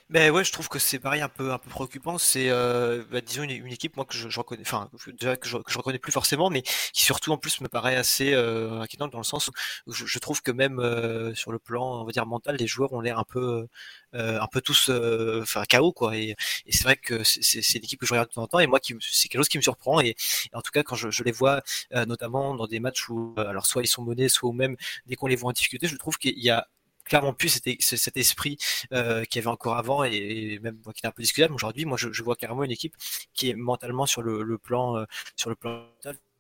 Ben 0.10 0.32
ouais, 0.32 0.44
je 0.44 0.52
trouve 0.52 0.70
que 0.70 0.80
c'est 0.80 0.98
pareil 0.98 1.22
un 1.22 1.30
peu 1.30 1.52
un 1.52 1.60
peu 1.60 1.70
préoccupant. 1.70 2.18
C'est 2.18 2.50
euh, 2.50 3.04
bah, 3.12 3.22
disons 3.22 3.44
une, 3.44 3.68
équipe 3.68 3.96
moi 3.96 4.06
que 4.06 4.16
je, 4.16 4.28
je 4.28 4.40
reconnais, 4.40 4.64
enfin 4.64 4.90
déjà 5.08 5.38
que 5.38 5.48
je, 5.48 5.58
que 5.58 5.72
je, 5.72 5.78
reconnais 5.78 6.00
plus 6.00 6.12
forcément, 6.12 6.50
mais 6.50 6.64
qui 6.64 7.04
surtout 7.04 7.32
en 7.32 7.38
plus 7.38 7.62
me 7.62 7.68
paraît 7.68 7.96
assez 7.96 8.34
euh, 8.34 8.82
inquiétante 8.82 9.12
dans 9.12 9.20
le 9.20 9.24
sens 9.24 9.52
où 9.86 9.94
je, 9.94 10.08
je 10.08 10.18
trouve 10.18 10.42
que 10.42 10.50
même 10.50 10.80
euh, 10.80 11.36
sur 11.36 11.52
le 11.52 11.60
plan 11.60 12.02
on 12.02 12.06
va 12.06 12.12
dire 12.12 12.26
mental, 12.26 12.56
les 12.56 12.66
joueurs 12.66 12.92
ont 12.94 13.02
l'air 13.02 13.20
un 13.20 13.24
peu 13.24 13.68
euh, 14.16 14.40
un 14.42 14.48
peu 14.48 14.62
tous 14.62 14.90
euh, 14.90 15.42
enfin 15.44 15.64
chaos 15.66 15.92
quoi. 15.94 16.18
Et, 16.18 16.36
et 16.66 16.72
c'est 16.72 16.84
vrai 16.86 16.96
que 16.98 17.24
c'est 17.24 17.60
une 17.76 17.84
équipe 17.84 18.00
que 18.00 18.08
je 18.08 18.14
regarde 18.14 18.30
de 18.30 18.34
temps 18.34 18.42
en 18.44 18.48
temps 18.48 18.60
et 18.60 18.66
moi 18.66 18.80
qui 18.80 18.96
c'est 19.02 19.28
quelque 19.28 19.42
chose 19.42 19.50
qui 19.50 19.58
me 19.60 19.64
surprend 19.64 20.00
et, 20.02 20.16
en 20.54 20.62
tout 20.62 20.72
cas 20.72 20.82
quand 20.82 20.96
je, 20.96 21.12
je 21.12 21.24
les 21.24 21.32
vois 21.32 21.62
euh, 21.94 22.06
notamment 22.08 22.56
dans 22.56 22.66
des 22.66 22.80
matchs 22.80 23.10
où 23.10 23.36
alors 23.38 23.68
soit 23.68 23.84
ils 23.84 23.88
sont 23.88 24.04
menés, 24.04 24.28
soit 24.28 24.52
même 24.54 24.76
dès 25.06 25.16
qu'on 25.16 25.28
les 25.28 25.36
voit 25.36 25.50
en 25.50 25.54
difficulté, 25.54 25.88
je 25.88 25.96
trouve 25.98 26.18
qu'il 26.18 26.40
y 26.40 26.50
a 26.50 26.68
clairement 27.10 27.34
plus 27.34 27.50
cet, 27.50 27.82
cet 27.82 28.18
esprit 28.18 28.58
euh, 28.94 29.26
qu'il 29.26 29.42
y 29.42 29.44
avait 29.44 29.54
encore 29.54 29.78
avant 29.78 30.04
et, 30.04 30.16
et 30.16 30.60
même 30.60 30.80
qui 30.82 30.90
était 31.00 31.08
un 31.08 31.12
peu 31.12 31.24
discutable. 31.24 31.54
Aujourd'hui, 31.54 31.86
moi, 31.86 31.98
je, 31.98 32.12
je, 32.14 32.24
vois 32.24 32.36
carrément 32.36 32.64
une 32.64 32.72
équipe 32.72 32.96
qui 33.34 33.50
est 33.50 33.54
mentalement 33.56 34.06
sur 34.06 34.22
le, 34.22 34.44
le 34.44 34.58
plan, 34.58 34.98
euh, 34.98 35.06
sur 35.36 35.50
le 35.50 35.56
plan 35.56 35.86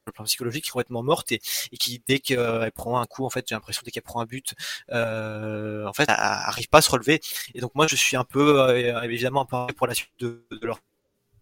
le 0.09 0.11
plan 0.13 0.25
psychologique 0.25 0.63
qui 0.63 0.69
est 0.69 0.71
complètement 0.71 1.03
morte 1.03 1.31
et, 1.31 1.41
et 1.71 1.77
qui 1.77 2.01
dès 2.05 2.19
qu'elle 2.19 2.71
prend 2.71 2.99
un 2.99 3.05
coup 3.05 3.25
en 3.25 3.29
fait 3.29 3.45
j'ai 3.47 3.55
l'impression 3.55 3.81
dès 3.85 3.91
qu'elle 3.91 4.03
prend 4.03 4.21
un 4.21 4.25
but 4.25 4.53
euh, 4.91 5.85
en 5.85 5.93
fait 5.93 6.03
elle, 6.03 6.15
arrive 6.17 6.67
pas 6.69 6.79
à 6.79 6.81
se 6.81 6.91
relever 6.91 7.21
et 7.53 7.61
donc 7.61 7.75
moi 7.75 7.87
je 7.87 7.95
suis 7.95 8.17
un 8.17 8.23
peu 8.23 8.59
euh, 8.61 9.01
évidemment 9.03 9.41
un 9.41 9.67
peu 9.67 9.73
pour 9.73 9.87
la 9.87 9.93
suite 9.93 10.11
de, 10.19 10.45
de 10.51 10.65
leur 10.65 10.79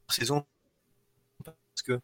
saison 0.09 0.45
parce 1.43 1.81
que 1.83 1.99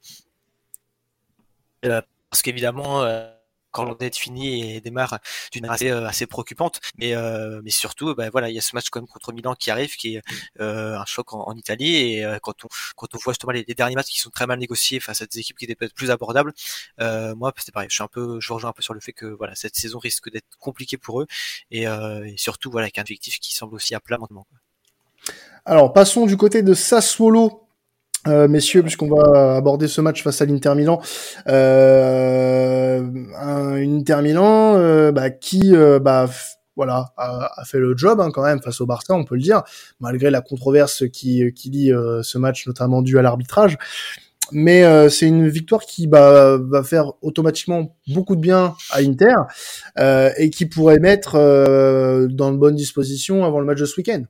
euh, 1.85 2.01
parce 2.29 2.41
qu'évidemment 2.41 3.03
euh, 3.03 3.29
quand 3.73 3.83
l'on 3.83 3.97
est 3.97 4.15
fini 4.17 4.75
et 4.75 4.81
démarre 4.81 5.19
d'une 5.51 5.65
assez, 5.65 5.89
euh, 5.89 6.07
assez 6.07 6.27
préoccupante. 6.27 6.79
Mais, 6.97 7.13
euh, 7.15 7.61
mais 7.63 7.71
surtout, 7.71 8.15
ben 8.15 8.29
voilà, 8.31 8.49
il 8.49 8.55
y 8.55 8.57
a 8.57 8.61
ce 8.61 8.75
match 8.75 8.89
quand 8.89 9.01
même 9.01 9.07
contre 9.07 9.33
Milan 9.33 9.55
qui 9.55 9.71
arrive, 9.71 9.95
qui 9.97 10.15
est 10.15 10.21
euh, 10.61 10.97
un 10.97 11.05
choc 11.05 11.33
en, 11.33 11.53
Italie. 11.55 11.95
Et 11.95 12.25
quand 12.41 12.65
on 12.65 12.67
quand 12.95 13.15
on 13.15 13.17
voit 13.17 13.33
justement 13.33 13.51
les, 13.51 13.63
derniers 13.65 13.95
matchs 13.95 14.11
qui 14.11 14.19
sont 14.19 14.29
très 14.29 14.47
mal 14.47 14.59
négociés 14.59 14.99
face 14.99 15.21
à 15.21 15.25
des 15.25 15.39
équipes 15.39 15.57
qui 15.57 15.65
étaient 15.65 15.75
peut-être 15.75 15.93
plus 15.93 16.11
abordables, 16.11 16.53
moi 16.99 17.51
c'est 17.57 17.73
pareil. 17.73 17.89
Je 17.89 17.95
suis 17.95 18.03
un 18.03 18.07
peu, 18.07 18.39
je 18.39 18.53
rejoins 18.53 18.69
un 18.69 18.73
peu 18.73 18.81
sur 18.81 18.93
le 18.93 18.99
fait 18.99 19.13
que 19.13 19.25
voilà, 19.25 19.55
cette 19.55 19.75
saison 19.75 19.99
risque 19.99 20.31
d'être 20.31 20.57
compliquée 20.59 20.97
pour 20.97 21.21
eux 21.21 21.27
et, 21.71 21.83
et 21.83 22.35
surtout 22.37 22.71
voilà, 22.71 22.85
avec 22.85 22.97
un 22.99 23.01
objectif 23.01 23.39
qui 23.39 23.53
semble 23.53 23.75
aussi 23.75 23.95
à 23.95 23.99
plat 23.99 24.17
maintenant. 24.17 24.45
Alors 25.65 25.93
passons 25.93 26.25
du 26.25 26.37
côté 26.37 26.61
de 26.61 26.73
Sassuolo 26.73 27.62
euh, 28.27 28.47
messieurs, 28.47 28.81
puisqu'on 28.81 29.09
va 29.09 29.55
aborder 29.57 29.87
ce 29.87 30.01
match 30.01 30.23
face 30.23 30.41
à 30.41 30.45
l'Inter 30.45 30.75
Milan, 30.75 31.01
euh, 31.47 33.01
un, 33.37 33.75
une 33.75 33.99
Inter 33.99 34.21
Milan 34.21 34.75
euh, 34.77 35.11
bah, 35.11 35.29
qui 35.29 35.75
euh, 35.75 35.99
bah, 35.99 36.29
voilà 36.75 37.13
a, 37.17 37.51
a, 37.61 37.65
fait 37.65 37.79
le 37.79 37.95
job 37.97 38.19
hein, 38.19 38.31
quand 38.31 38.43
même 38.43 38.61
face 38.61 38.81
au 38.81 38.85
Barça, 38.85 39.13
on 39.13 39.25
peut 39.25 39.35
le 39.35 39.41
dire, 39.41 39.63
malgré 39.99 40.31
la 40.31 40.41
controverse 40.41 41.03
qui, 41.11 41.53
qui 41.53 41.69
lie 41.69 41.91
euh, 41.91 42.23
ce 42.23 42.37
match, 42.37 42.65
notamment 42.65 43.01
dû 43.01 43.19
à 43.19 43.21
l'arbitrage. 43.21 43.77
Mais 44.51 44.83
euh, 44.83 45.09
c'est 45.09 45.25
une 45.25 45.47
victoire 45.47 45.81
qui 45.81 46.05
bah, 46.05 46.57
va 46.57 46.83
faire 46.83 47.13
automatiquement 47.21 47.95
beaucoup 48.07 48.35
de 48.35 48.41
bien 48.41 48.75
à 48.91 48.99
Inter 48.99 49.33
et 50.37 50.49
qui 50.49 50.65
pourrait 50.65 50.99
mettre 50.99 51.33
dans 52.29 52.51
de 52.51 52.57
bonnes 52.57 52.75
dispositions 52.75 53.45
avant 53.45 53.59
le 53.59 53.65
match 53.65 53.79
de 53.79 53.85
ce 53.85 53.97
week-end. 53.97 54.23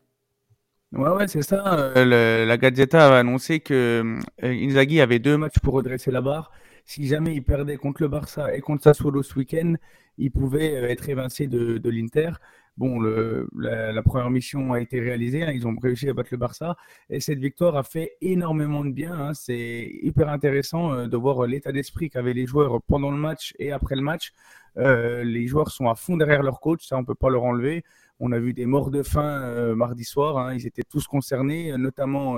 Ouais, 0.94 1.10
ouais, 1.10 1.28
c'est 1.28 1.42
ça. 1.42 1.92
Euh, 1.98 2.46
la 2.46 2.58
Gazzetta 2.58 3.16
a 3.16 3.20
annoncé 3.20 3.60
que 3.60 4.20
euh, 4.44 4.48
Inzaghi 4.48 5.02
avait 5.02 5.20
deux 5.20 5.38
matchs 5.38 5.60
pour 5.60 5.74
redresser 5.74 6.12
la 6.12 6.22
barre 6.22 6.52
si 6.86 7.08
jamais 7.08 7.36
il 7.36 7.44
perdait 7.44 7.78
contre 7.78 8.02
le 8.02 8.08
Barça 8.08 8.56
et 8.56 8.62
contre 8.62 8.84
Sassuolo 8.84 9.24
ce 9.24 9.36
week-end, 9.36 9.76
il 10.18 10.32
pouvait 10.32 10.74
être 10.92 11.10
évincé 11.10 11.48
de, 11.48 11.90
l'Inter. 11.90 12.32
Bon, 12.76 13.00
le, 13.00 13.48
la, 13.56 14.02
première 14.02 14.30
mission 14.32 14.74
a 14.74 14.82
été 14.82 15.00
réalisée, 15.00 15.44
hein, 15.44 15.52
ils 15.54 15.68
ont 15.68 15.76
réussi 15.82 16.10
à 16.10 16.14
battre 16.14 16.30
le 16.32 16.38
Barça 16.38 16.76
et 17.10 17.20
cette 17.20 17.38
victoire 17.38 17.78
a 17.78 17.84
fait 17.84 18.14
énormément 18.22 18.84
de 18.84 18.90
bien. 18.90 19.14
Hein. 19.14 19.34
C'est 19.34 19.92
hyper 20.02 20.30
intéressant 20.30 20.94
euh, 20.94 21.08
de 21.08 21.18
voir 21.18 21.46
l'état 21.46 21.72
d'esprit 21.72 22.10
qu'avaient 22.10 22.34
les 22.34 22.48
joueurs 22.48 22.82
pendant 22.82 23.12
le 23.12 23.18
match 23.18 23.54
et 23.60 23.72
après 23.72 23.96
le 23.96 24.02
match. 24.02 24.34
Euh, 24.78 25.24
les 25.24 25.46
joueurs 25.46 25.70
sont 25.70 25.88
à 25.88 25.94
fond 25.96 26.18
derrière 26.18 26.42
leur 26.42 26.60
coach, 26.60 26.88
ça 26.88 26.98
on 26.98 27.06
peut 27.06 27.16
pas 27.16 27.30
leur 27.30 27.44
enlever. 27.44 27.84
On 28.26 28.32
a 28.32 28.40
vu 28.40 28.54
des 28.54 28.66
morts 28.66 28.90
de 28.90 29.04
faim 29.04 29.42
euh, 29.44 29.76
mardi 29.76 30.06
soir, 30.06 30.38
hein. 30.38 30.54
ils 30.54 30.66
étaient 30.66 30.84
tous 30.84 31.08
concernés, 31.08 31.76
notamment 31.78 32.38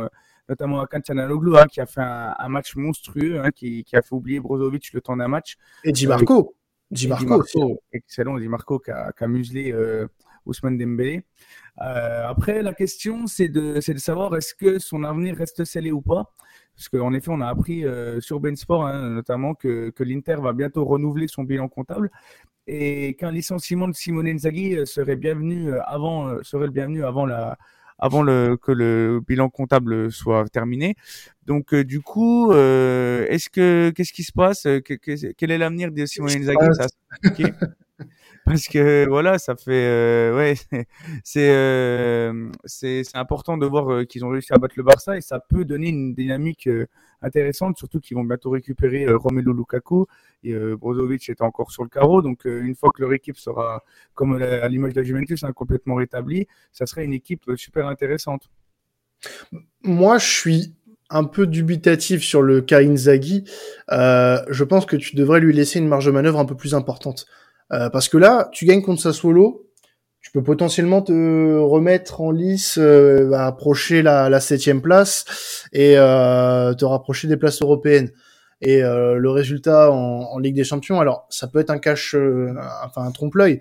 notamment 0.50 0.82
Akan 0.82 1.02
Canaloglu, 1.02 1.58
hein, 1.58 1.66
qui 1.66 1.80
a 1.82 1.86
fait 1.86 2.02
un, 2.02 2.50
match 2.50 2.76
monstrueux, 2.76 3.40
hein, 3.40 3.52
qui, 3.52 3.84
qui, 3.84 3.96
a 3.96 4.02
fait 4.02 4.14
oublier 4.14 4.40
Brozovic 4.40 4.94
le 4.94 5.02
temps 5.02 5.18
d'un 5.18 5.28
match. 5.28 5.58
Et 5.84 5.92
Di 5.92 6.08
Marco. 6.08 6.56
Di 6.92 7.08
Marco, 7.08 7.44
excellent, 7.92 8.38
Di 8.38 8.48
Marco 8.48 8.80
qui 8.80 8.92
a, 8.92 9.12
qui 9.12 9.24
a 9.24 9.28
muselé 9.28 9.74
Ousmane 10.46 10.78
Dembélé. 10.78 11.24
Euh, 11.82 12.28
après, 12.28 12.62
la 12.62 12.74
question, 12.74 13.28
c'est 13.28 13.50
de, 13.50 13.76
de 13.76 14.00
savoir 14.00 14.36
est-ce 14.36 14.54
que 14.54 14.80
son 14.80 15.04
avenir 15.04 15.36
reste 15.36 15.66
scellé 15.66 15.92
ou 15.92 16.02
pas? 16.02 16.34
Parce 16.76 16.90
qu'en 16.90 17.14
effet, 17.14 17.30
on 17.32 17.42
a 17.42 17.48
appris 17.48 17.86
euh, 17.86 18.20
sur 18.22 18.40
Ben 18.40 18.56
Sport, 18.56 18.86
hein, 18.86 19.10
notamment, 19.10 19.56
que, 19.56 19.90
que 19.90 20.04
l'Inter 20.04 20.38
va 20.42 20.54
bientôt 20.54 20.86
renouveler 20.86 21.28
son 21.28 21.44
bilan 21.44 21.68
comptable 21.68 22.12
et 22.68 23.16
qu'un 23.16 23.32
licenciement 23.32 23.88
de 23.88 23.94
Simone 23.94 24.28
Inzaghi 24.28 24.76
euh, 24.76 24.86
serait 24.86 25.16
bienvenu 25.16 25.74
avant, 25.86 26.44
serait 26.44 26.66
le 26.66 26.72
bienvenu 26.72 27.04
avant 27.04 27.26
la, 27.26 27.58
avant 28.00 28.24
le, 28.24 28.58
que 28.58 28.72
le 28.72 29.22
bilan 29.26 29.50
comptable 29.50 30.12
soit 30.12 30.46
terminé. 30.50 30.96
Donc 31.46 31.74
du 31.76 32.02
coup, 32.02 32.52
est-ce 32.54 33.50
que 33.50 33.92
qu'est-ce 33.96 34.14
qui 34.14 34.24
se 34.24 34.32
passe? 34.32 34.68
Quel 35.38 35.52
est 35.52 35.58
l'avenir 35.58 35.92
de 35.92 36.06
Simone 36.06 36.32
Inzaghi? 36.32 36.58
parce 38.46 38.68
que 38.68 39.08
voilà, 39.08 39.40
ça 39.40 39.56
fait 39.56 39.72
euh, 39.72 40.36
ouais, 40.36 40.56
c'est 41.24 41.50
euh, 41.50 42.52
important 43.16 43.58
de 43.58 43.66
voir 43.66 43.92
euh, 43.92 44.04
qu'ils 44.06 44.24
ont 44.24 44.30
réussi 44.30 44.54
à 44.54 44.58
battre 44.58 44.76
le 44.78 44.84
Barça 44.84 45.18
et 45.18 45.22
ça 45.22 45.40
peut 45.40 45.66
donner 45.66 45.90
une 45.90 46.14
dynamique 46.14 46.70
intéressante, 47.22 47.78
surtout 47.78 48.00
qu'ils 48.00 48.16
vont 48.16 48.24
bientôt 48.24 48.52
récupérer 48.52 49.08
Romelu 49.12 49.52
Lukaku 49.52 50.06
et 50.44 50.54
Brozovic 50.54 51.28
est 51.30 51.42
encore 51.42 51.72
sur 51.72 51.84
le 51.84 51.90
carreau, 51.90 52.22
donc 52.22 52.46
une 52.46 52.76
fois 52.76 52.92
que 52.94 53.02
leur 53.02 53.14
équipe 53.14 53.38
sera 53.38 53.84
comme 54.14 54.40
à 54.42 54.68
l'image 54.68 54.94
de 54.94 55.02
la 55.02 55.06
Juventus, 55.06 55.44
hein, 55.44 55.52
complètement 55.52 55.96
rétablie, 55.96 56.48
ça 56.72 56.86
serait 56.86 57.04
une 57.04 57.14
équipe 57.14 57.50
super 57.56 57.88
intéressante. 57.88 58.50
Moi, 59.82 60.20
je 60.20 60.28
suis 60.28 60.76
un 61.10 61.24
peu 61.24 61.48
dubitatif 61.48 62.22
sur 62.22 62.44
le 62.44 62.62
cas 62.62 62.82
je 62.82 64.64
pense 64.64 64.86
que 64.86 64.96
tu 64.96 65.16
devrais 65.16 65.40
lui 65.40 65.54
laisser 65.54 65.80
une 65.80 65.88
marge 65.88 66.06
de 66.06 66.12
manœuvre 66.12 66.40
un 66.40 66.46
peu 66.46 66.56
plus 66.56 66.76
importante. 66.76 67.26
Euh, 67.74 67.90
parce 67.90 68.10
que 68.10 68.18
là, 68.18 68.50
tu 68.52 68.66
gagnes 68.66 68.82
contre 68.82 69.02
Sassuolo, 69.02 69.66
tu 70.26 70.32
peux 70.32 70.42
potentiellement 70.42 71.04
te 71.04 71.60
remettre 71.60 72.20
en 72.20 72.32
lice, 72.32 72.80
euh, 72.80 73.32
approcher 73.34 74.02
la, 74.02 74.28
la 74.28 74.40
septième 74.40 74.82
place 74.82 75.68
et 75.72 76.00
euh, 76.00 76.74
te 76.74 76.84
rapprocher 76.84 77.28
des 77.28 77.38
places 77.38 77.62
européennes. 77.62 78.10
Et 78.60 78.84
euh, 78.84 79.18
le 79.18 79.30
résultat 79.30 79.92
en, 79.92 80.24
en, 80.24 80.40
Ligue 80.40 80.56
des 80.56 80.64
Champions, 80.64 81.00
alors 81.00 81.28
ça 81.30 81.48
peut 81.48 81.60
être 81.60 81.70
un 81.70 81.78
cache, 81.78 82.16
enfin 82.84 83.04
un 83.04 83.12
trompe-l'œil. 83.12 83.60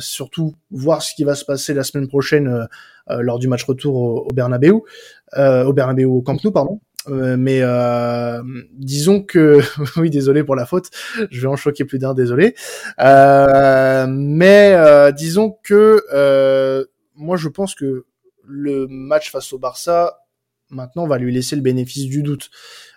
surtout 0.00 0.54
voir 0.70 1.00
ce 1.00 1.14
qui 1.14 1.24
va 1.24 1.34
se 1.34 1.46
passer 1.46 1.72
la 1.72 1.82
semaine 1.82 2.08
prochaine 2.08 2.68
lors 3.08 3.38
du 3.38 3.48
match 3.48 3.64
retour 3.64 3.96
au, 3.96 4.26
au 4.28 4.34
Bernabeu, 4.34 4.82
au 5.34 5.72
Bernabeu 5.72 6.04
au 6.04 6.20
Camp 6.20 6.44
Nou, 6.44 6.52
pardon. 6.52 6.80
Euh, 7.08 7.36
mais 7.36 7.60
euh, 7.62 8.42
disons 8.72 9.22
que 9.22 9.60
oui, 9.96 10.10
désolé 10.10 10.44
pour 10.44 10.56
la 10.56 10.66
faute, 10.66 10.90
je 11.30 11.40
vais 11.40 11.48
en 11.48 11.56
choquer 11.56 11.84
plus 11.84 11.98
d'un, 11.98 12.14
désolé. 12.14 12.54
Euh, 13.00 14.06
mais 14.08 14.72
euh, 14.74 15.12
disons 15.12 15.56
que 15.62 16.86
moi, 17.14 17.36
je 17.36 17.48
pense 17.48 17.74
que 17.74 18.06
le 18.44 18.86
match 18.88 19.30
face 19.30 19.52
au 19.52 19.58
Barça 19.58 20.18
maintenant 20.70 21.06
va 21.06 21.18
lui 21.18 21.32
laisser 21.32 21.54
le 21.54 21.62
bénéfice 21.62 22.06
du 22.06 22.22
doute. 22.22 22.50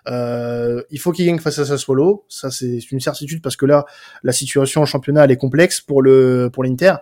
il 0.06 0.98
faut 0.98 1.12
qu'il 1.12 1.26
gagne 1.26 1.38
face 1.38 1.58
à 1.58 1.66
Sassuolo, 1.66 2.24
ça 2.28 2.50
c'est 2.50 2.90
une 2.90 3.00
certitude 3.00 3.42
parce 3.42 3.56
que 3.56 3.66
là 3.66 3.84
la 4.22 4.32
situation 4.32 4.80
en 4.80 4.86
championnat 4.86 5.24
elle 5.24 5.30
est 5.30 5.36
complexe 5.36 5.82
pour 5.82 6.00
le 6.00 6.48
pour 6.50 6.64
l'Inter 6.64 6.94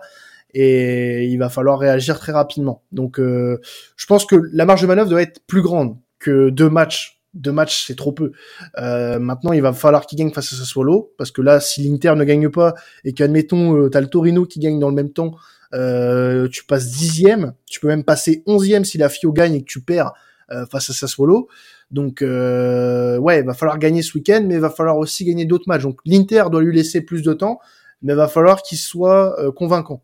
et 0.53 1.25
il 1.25 1.37
va 1.37 1.49
falloir 1.49 1.79
réagir 1.79 2.19
très 2.19 2.33
rapidement. 2.33 2.83
Donc 2.91 3.19
je 3.19 4.05
pense 4.05 4.25
que 4.25 4.35
la 4.51 4.65
marge 4.65 4.81
de 4.81 4.87
manœuvre 4.87 5.09
doit 5.09 5.21
être 5.21 5.39
plus 5.47 5.61
grande 5.61 5.97
que 6.19 6.49
deux 6.49 6.69
matchs. 6.69 7.21
Deux 7.33 7.51
matchs, 7.51 7.85
c'est 7.85 7.95
trop 7.95 8.13
peu. 8.13 8.31
Euh, 8.77 9.19
maintenant, 9.19 9.51
il 9.51 9.61
va 9.61 9.73
falloir 9.73 10.05
qu'il 10.05 10.17
gagne 10.17 10.31
face 10.31 10.53
à 10.53 10.55
Sassuolo, 10.55 11.13
parce 11.17 11.31
que 11.31 11.41
là, 11.41 11.59
si 11.59 11.83
l'Inter 11.83 12.13
ne 12.15 12.23
gagne 12.23 12.49
pas 12.49 12.75
et 13.03 13.11
qu'admettons, 13.11 13.75
euh, 13.75 13.89
t'as 13.89 13.99
le 13.99 14.07
Torino 14.07 14.45
qui 14.45 14.59
gagne 14.59 14.79
dans 14.79 14.87
le 14.87 14.95
même 14.95 15.11
temps, 15.11 15.35
euh, 15.73 16.47
tu 16.47 16.63
passes 16.63 16.91
dixième, 16.91 17.53
tu 17.65 17.81
peux 17.81 17.89
même 17.89 18.05
passer 18.05 18.41
onzième 18.45 18.85
si 18.85 18.97
la 18.97 19.09
Fio 19.09 19.33
gagne 19.33 19.55
et 19.55 19.59
que 19.59 19.69
tu 19.69 19.81
perds 19.81 20.13
euh, 20.51 20.65
face 20.67 20.89
à 20.89 20.93
Sassuolo. 20.93 21.49
Donc, 21.91 22.21
euh, 22.21 23.17
ouais, 23.17 23.39
il 23.39 23.45
va 23.45 23.53
falloir 23.53 23.79
gagner 23.79 24.01
ce 24.01 24.17
week-end, 24.17 24.43
mais 24.47 24.55
il 24.55 24.61
va 24.61 24.69
falloir 24.69 24.97
aussi 24.97 25.25
gagner 25.25 25.45
d'autres 25.45 25.67
matchs. 25.67 25.83
Donc, 25.83 25.99
l'Inter 26.05 26.45
doit 26.49 26.61
lui 26.61 26.73
laisser 26.73 27.01
plus 27.01 27.21
de 27.21 27.33
temps, 27.33 27.59
mais 28.01 28.13
il 28.13 28.15
va 28.15 28.29
falloir 28.29 28.61
qu'il 28.61 28.77
soit 28.77 29.37
euh, 29.41 29.51
convaincant. 29.51 30.01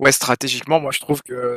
Ouais, 0.00 0.10
stratégiquement, 0.10 0.80
moi, 0.80 0.90
je 0.90 0.98
trouve 0.98 1.22
que 1.22 1.54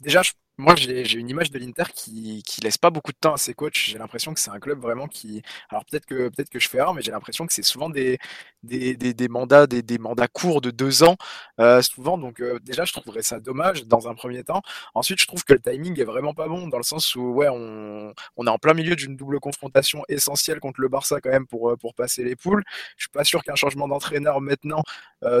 déjà, 0.00 0.22
je 0.22 0.32
moi, 0.56 0.76
j'ai 0.76 1.18
une 1.18 1.28
image 1.28 1.50
de 1.50 1.58
l'Inter 1.58 1.82
qui, 1.92 2.42
qui 2.44 2.60
laisse 2.60 2.78
pas 2.78 2.90
beaucoup 2.90 3.10
de 3.10 3.16
temps 3.18 3.34
à 3.34 3.36
ses 3.36 3.54
coachs. 3.54 3.76
J'ai 3.76 3.98
l'impression 3.98 4.32
que 4.32 4.38
c'est 4.38 4.50
un 4.52 4.60
club 4.60 4.78
vraiment 4.80 5.08
qui. 5.08 5.42
Alors 5.68 5.84
peut-être 5.84 6.06
que 6.06 6.28
peut-être 6.28 6.48
que 6.48 6.60
je 6.60 6.68
fais 6.68 6.78
erreur, 6.78 6.94
mais 6.94 7.02
j'ai 7.02 7.10
l'impression 7.10 7.44
que 7.44 7.52
c'est 7.52 7.64
souvent 7.64 7.90
des, 7.90 8.18
des, 8.62 8.96
des, 8.96 9.14
des 9.14 9.28
mandats 9.28 9.66
des, 9.66 9.82
des, 9.82 9.98
mandats 9.98 10.28
courts 10.28 10.60
de 10.60 10.70
deux 10.70 11.02
ans, 11.02 11.16
euh, 11.60 11.82
souvent. 11.82 12.18
Donc 12.18 12.40
euh, 12.40 12.60
déjà, 12.60 12.84
je 12.84 12.92
trouverais 12.92 13.22
ça 13.22 13.40
dommage 13.40 13.84
dans 13.86 14.06
un 14.08 14.14
premier 14.14 14.44
temps. 14.44 14.62
Ensuite, 14.94 15.20
je 15.20 15.26
trouve 15.26 15.42
que 15.44 15.54
le 15.54 15.60
timing 15.60 16.00
est 16.00 16.04
vraiment 16.04 16.34
pas 16.34 16.46
bon 16.46 16.68
dans 16.68 16.76
le 16.78 16.84
sens 16.84 17.16
où 17.16 17.32
ouais, 17.32 17.48
on, 17.50 18.14
on 18.36 18.46
est 18.46 18.50
en 18.50 18.58
plein 18.58 18.74
milieu 18.74 18.94
d'une 18.94 19.16
double 19.16 19.40
confrontation 19.40 20.04
essentielle 20.08 20.60
contre 20.60 20.80
le 20.80 20.88
Barça 20.88 21.20
quand 21.20 21.30
même 21.30 21.46
pour 21.48 21.70
euh, 21.70 21.76
pour 21.76 21.94
passer 21.94 22.22
les 22.22 22.36
poules. 22.36 22.62
Je 22.96 23.04
suis 23.04 23.10
pas 23.10 23.24
sûr 23.24 23.42
qu'un 23.42 23.56
changement 23.56 23.88
d'entraîneur 23.88 24.40
maintenant 24.40 24.82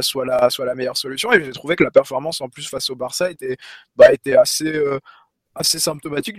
soit 0.00 0.24
la 0.24 0.48
soit 0.50 0.64
la 0.64 0.74
meilleure 0.74 0.96
solution. 0.96 1.30
Et 1.32 1.44
j'ai 1.44 1.52
trouvé 1.52 1.76
que 1.76 1.84
la 1.84 1.90
performance 1.90 2.40
en 2.40 2.48
plus 2.48 2.66
face 2.68 2.88
au 2.90 2.96
Barça 2.96 3.30
était 3.30 3.56
bah 3.96 4.12
était 4.12 4.34
assez 4.34 4.72
assez 5.54 5.78
symptomatique 5.78 6.38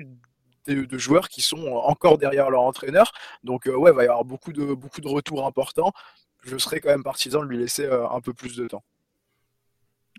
de, 0.67 0.97
joueurs 0.97 1.29
qui 1.29 1.41
sont 1.41 1.67
encore 1.67 2.17
derrière 2.17 2.49
leur 2.49 2.61
entraîneur. 2.61 3.11
Donc 3.43 3.67
euh, 3.67 3.75
ouais, 3.75 3.91
il 3.91 3.95
va 3.95 4.03
y 4.03 4.07
avoir 4.07 4.25
beaucoup 4.25 4.51
de, 4.51 4.73
beaucoup 4.73 5.01
de 5.01 5.07
retours 5.07 5.45
importants. 5.45 5.91
Je 6.43 6.57
serais 6.57 6.79
quand 6.79 6.89
même 6.89 7.03
partisan 7.03 7.41
de 7.41 7.47
lui 7.47 7.57
laisser 7.57 7.85
euh, 7.85 8.07
un 8.09 8.21
peu 8.21 8.33
plus 8.33 8.55
de 8.55 8.67
temps. 8.67 8.83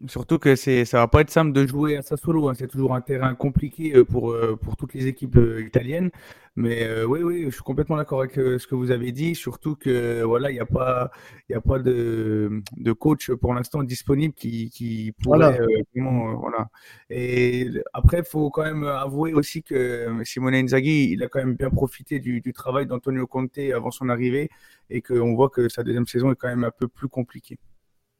Surtout 0.08 0.38
que 0.38 0.56
c'est, 0.56 0.84
ça 0.84 0.98
va 0.98 1.08
pas 1.08 1.22
être 1.22 1.30
simple 1.30 1.52
de 1.52 1.66
jouer 1.66 1.96
à 1.96 2.02
Sassuolo. 2.02 2.50
Hein. 2.50 2.54
C'est 2.54 2.66
toujours 2.66 2.94
un 2.94 3.00
terrain 3.00 3.34
compliqué 3.34 3.96
euh, 3.96 4.04
pour 4.04 4.30
euh, 4.30 4.54
pour 4.54 4.76
toutes 4.76 4.92
les 4.92 5.06
équipes 5.06 5.36
euh, 5.36 5.62
italiennes. 5.62 6.10
Mais 6.54 6.86
oui, 7.04 7.20
oui, 7.22 7.44
je 7.46 7.50
suis 7.50 7.62
complètement 7.62 7.96
d'accord 7.96 8.20
avec 8.20 8.32
ce 8.34 8.66
que 8.66 8.74
vous 8.74 8.90
avez 8.90 9.12
dit. 9.12 9.34
Surtout 9.34 9.76
que 9.76 10.22
voilà, 10.22 10.50
il 10.50 10.54
n'y 10.54 10.60
a 10.60 10.66
pas 10.66 11.10
il 11.48 11.52
y 11.52 11.54
a 11.54 11.60
pas 11.60 11.78
de 11.78 12.62
de 12.78 12.92
coach 12.92 13.30
pour 13.30 13.52
l'instant 13.52 13.82
disponible 13.82 14.32
qui 14.32 14.70
qui 14.70 15.12
pourrait 15.22 15.38
voilà. 15.38 15.58
vraiment 15.94 16.34
voilà. 16.36 16.68
Et 17.10 17.68
après, 17.92 18.20
il 18.20 18.24
faut 18.24 18.48
quand 18.50 18.64
même 18.64 18.84
avouer 18.84 19.34
aussi 19.34 19.62
que 19.62 20.08
Simone 20.24 20.54
Inzaghi, 20.54 21.12
il 21.12 21.22
a 21.22 21.28
quand 21.28 21.40
même 21.40 21.56
bien 21.56 21.68
profité 21.68 22.20
du, 22.20 22.40
du 22.40 22.52
travail 22.54 22.86
d'Antonio 22.86 23.26
Conte 23.26 23.58
avant 23.74 23.90
son 23.90 24.08
arrivée 24.08 24.48
et 24.88 25.02
qu'on 25.02 25.34
voit 25.34 25.50
que 25.50 25.68
sa 25.68 25.82
deuxième 25.82 26.06
saison 26.06 26.32
est 26.32 26.36
quand 26.36 26.48
même 26.48 26.64
un 26.64 26.70
peu 26.70 26.88
plus 26.88 27.08
compliquée. 27.08 27.58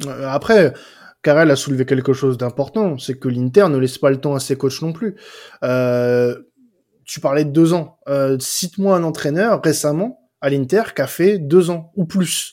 Après, 0.05 0.73
Karel 1.23 1.51
a 1.51 1.57
soulevé 1.57 1.87
quelque 1.87 2.13
chose 2.13 2.39
d'important, 2.39 2.99
c'est 2.99 3.19
que 3.19 3.29
l'Inter 3.29 3.69
ne 3.69 3.79
laisse 3.79 3.99
pas 3.99 4.11
le 4.11 4.19
temps 4.19 4.35
à 4.35 4.41
ses 4.41 4.57
coachs 4.57 4.83
non 4.83 4.93
plus. 4.93 5.17
Euh, 5.63 6.37
tu 7.05 7.21
parlais 7.21 7.45
de 7.45 7.51
deux 7.51 7.73
ans. 7.73 7.99
Euh, 8.09 8.37
Cite-moi 8.39 8.97
un 8.97 9.05
entraîneur 9.05 9.63
récemment 9.63 10.21
à 10.41 10.51
l'Inter 10.51 10.83
qui 10.95 11.03
a 11.03 11.07
fait 11.07 11.39
deux 11.39 11.71
ans 11.71 11.93
ou 11.97 12.05
plus. 12.05 12.53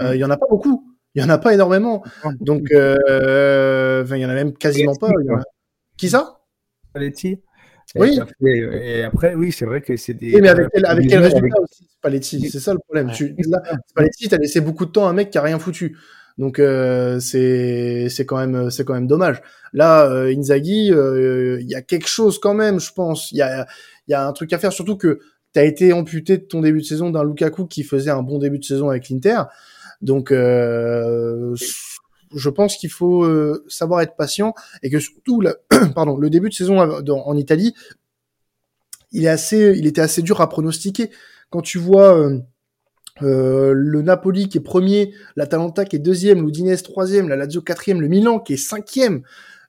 Euh, 0.00 0.12
mm. 0.12 0.14
Il 0.14 0.18
y 0.20 0.24
en 0.24 0.30
a 0.30 0.36
pas 0.36 0.46
beaucoup. 0.48 0.94
Il 1.14 1.22
y 1.22 1.24
en 1.24 1.28
a 1.28 1.38
pas 1.38 1.54
énormément. 1.54 2.02
Donc, 2.40 2.70
euh, 2.72 4.04
il 4.10 4.16
y 4.18 4.26
en 4.26 4.30
a 4.30 4.34
même 4.34 4.52
quasiment 4.54 4.94
pas. 4.94 5.08
Y 5.08 5.30
a... 5.30 5.42
Qui 5.96 6.08
ça? 6.08 6.40
Paletti. 6.92 7.40
Oui. 7.96 8.18
Et 8.42 9.04
après, 9.04 9.34
oui, 9.34 9.52
c'est 9.52 9.64
vrai 9.64 9.80
que 9.80 9.96
c'est 9.96 10.14
des. 10.14 10.40
Mais 10.40 10.48
avec 10.48 10.68
quel, 10.72 10.86
avec 10.86 11.08
quel 11.08 11.20
résultat 11.20 11.60
aussi, 11.60 11.88
Paletti 12.00 12.48
C'est 12.50 12.58
ça 12.58 12.72
le 12.72 12.80
problème. 12.80 13.12
Tu, 13.12 13.36
là, 13.48 13.62
Paletti, 13.94 14.28
t'as 14.28 14.38
laissé 14.38 14.60
beaucoup 14.60 14.86
de 14.86 14.90
temps 14.90 15.06
à 15.06 15.10
un 15.10 15.12
mec 15.12 15.30
qui 15.30 15.38
a 15.38 15.42
rien 15.42 15.58
foutu. 15.58 15.96
Donc 16.38 16.58
euh, 16.58 17.20
c'est 17.20 18.08
c'est 18.08 18.26
quand 18.26 18.38
même 18.38 18.70
c'est 18.70 18.84
quand 18.84 18.94
même 18.94 19.06
dommage. 19.06 19.40
Là, 19.72 20.06
euh, 20.10 20.34
Inzaghi, 20.34 20.92
euh, 20.92 21.58
il 21.60 21.68
y 21.68 21.74
a 21.74 21.82
quelque 21.82 22.08
chose 22.08 22.38
quand 22.40 22.54
même, 22.54 22.80
je 22.80 22.92
pense. 22.92 23.30
Il 23.30 23.38
y 23.38 23.42
a 23.42 23.66
il 24.08 24.12
y 24.12 24.14
a 24.14 24.26
un 24.26 24.32
truc 24.32 24.52
à 24.52 24.58
faire, 24.58 24.72
surtout 24.72 24.96
que 24.96 25.20
tu 25.52 25.60
as 25.60 25.64
été 25.64 25.92
amputé 25.92 26.38
de 26.38 26.42
ton 26.42 26.60
début 26.60 26.80
de 26.80 26.84
saison 26.84 27.10
d'un 27.10 27.24
Lukaku 27.24 27.66
qui 27.66 27.84
faisait 27.84 28.10
un 28.10 28.22
bon 28.22 28.38
début 28.38 28.58
de 28.58 28.64
saison 28.64 28.90
avec 28.90 29.08
l'Inter. 29.08 29.42
Donc 30.02 30.32
euh, 30.32 31.54
je 32.34 32.50
pense 32.50 32.76
qu'il 32.76 32.90
faut 32.90 33.24
euh, 33.24 33.64
savoir 33.68 34.00
être 34.00 34.16
patient 34.16 34.54
et 34.82 34.90
que 34.90 34.98
surtout 34.98 35.40
la, 35.40 35.54
pardon, 35.94 36.16
le 36.16 36.30
début 36.30 36.48
de 36.48 36.54
saison 36.54 36.80
en 36.80 37.36
Italie, 37.36 37.74
il 39.12 39.24
est 39.24 39.28
assez 39.28 39.74
il 39.76 39.86
était 39.86 40.00
assez 40.00 40.22
dur 40.22 40.40
à 40.40 40.48
pronostiquer 40.48 41.10
quand 41.50 41.62
tu 41.62 41.78
vois 41.78 42.28
euh, 43.22 43.72
le 43.74 44.02
Napoli 44.02 44.48
qui 44.48 44.58
est 44.58 44.62
premier, 44.62 45.14
l'Atalanta 45.36 45.84
qui 45.84 45.96
est 45.96 46.00
deuxième, 46.00 46.44
l'Udinese 46.44 46.82
troisième, 46.82 47.28
la 47.28 47.36
Lazio 47.36 47.62
quatrième, 47.62 48.00
le 48.00 48.08
Milan 48.08 48.40
qui 48.40 48.54
est 48.54 48.58
cinquième. 48.58 49.22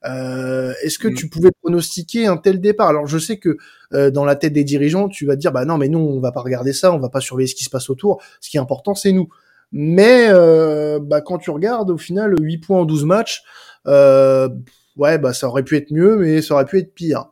Euh, 0.04 0.72
Est-ce 0.82 0.98
que 0.98 1.08
mm. 1.08 1.14
tu 1.14 1.28
pouvais 1.28 1.50
pronostiquer 1.62 2.26
un 2.26 2.36
tel 2.36 2.60
départ? 2.60 2.88
Alors 2.88 3.06
je 3.06 3.18
sais 3.18 3.38
que 3.38 3.56
euh, 3.92 4.10
dans 4.10 4.24
la 4.24 4.36
tête 4.36 4.52
des 4.52 4.64
dirigeants, 4.64 5.08
tu 5.08 5.26
vas 5.26 5.34
te 5.36 5.40
dire 5.40 5.52
bah 5.52 5.64
non 5.64 5.78
mais 5.78 5.88
nous 5.88 5.98
on 5.98 6.20
va 6.20 6.32
pas 6.32 6.40
regarder 6.40 6.72
ça, 6.72 6.92
on 6.92 6.98
va 6.98 7.08
pas 7.08 7.20
surveiller 7.20 7.46
ce 7.46 7.54
qui 7.54 7.64
se 7.64 7.70
passe 7.70 7.88
autour. 7.90 8.22
Ce 8.40 8.50
qui 8.50 8.56
est 8.56 8.60
important 8.60 8.94
c'est 8.94 9.12
nous. 9.12 9.28
Mais 9.72 10.26
euh, 10.28 11.00
bah, 11.00 11.20
quand 11.20 11.38
tu 11.38 11.50
regardes 11.50 11.90
au 11.90 11.98
final 11.98 12.34
8 12.40 12.58
points 12.58 12.80
en 12.80 12.84
12 12.84 13.04
matchs, 13.04 13.42
euh, 13.86 14.48
ouais 14.96 15.18
bah 15.18 15.32
ça 15.32 15.48
aurait 15.48 15.64
pu 15.64 15.76
être 15.76 15.92
mieux, 15.92 16.16
mais 16.16 16.42
ça 16.42 16.54
aurait 16.54 16.64
pu 16.64 16.78
être 16.78 16.94
pire 16.94 17.26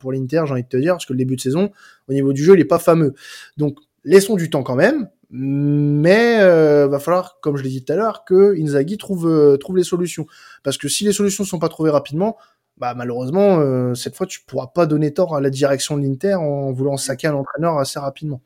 pour 0.00 0.12
l'Inter 0.12 0.42
j'ai 0.46 0.52
envie 0.52 0.62
de 0.62 0.68
te 0.68 0.76
dire 0.76 0.94
parce 0.94 1.06
que 1.06 1.12
le 1.12 1.18
début 1.18 1.36
de 1.36 1.40
saison 1.40 1.70
au 2.08 2.12
niveau 2.12 2.32
du 2.32 2.44
jeu 2.44 2.54
il 2.54 2.60
est 2.60 2.64
pas 2.64 2.78
fameux. 2.78 3.14
Donc 3.56 3.78
laissons 4.04 4.36
du 4.36 4.48
temps 4.48 4.62
quand 4.62 4.76
même. 4.76 5.08
Mais 5.30 6.38
euh, 6.40 6.86
va 6.86 6.98
falloir, 6.98 7.38
comme 7.40 7.56
je 7.56 7.62
l'ai 7.62 7.70
dit 7.70 7.84
tout 7.84 7.92
à 7.92 7.96
l'heure, 7.96 8.24
que 8.24 8.54
Inzaghi 8.60 8.96
trouve 8.96 9.28
euh, 9.28 9.56
trouve 9.56 9.76
les 9.76 9.84
solutions. 9.84 10.26
Parce 10.62 10.78
que 10.78 10.88
si 10.88 11.04
les 11.04 11.12
solutions 11.12 11.44
sont 11.44 11.58
pas 11.58 11.68
trouvées 11.68 11.90
rapidement, 11.90 12.36
bah 12.78 12.94
malheureusement 12.94 13.58
euh, 13.58 13.94
cette 13.94 14.16
fois 14.16 14.26
tu 14.26 14.40
pourras 14.46 14.66
pas 14.66 14.86
donner 14.86 15.12
tort 15.14 15.34
à 15.34 15.40
la 15.40 15.50
direction 15.50 15.96
de 15.96 16.02
l'Inter 16.02 16.34
en 16.34 16.72
voulant 16.72 16.96
saquer 16.96 17.28
un 17.28 17.34
entraîneur 17.34 17.78
assez 17.78 17.98
rapidement. 17.98 18.42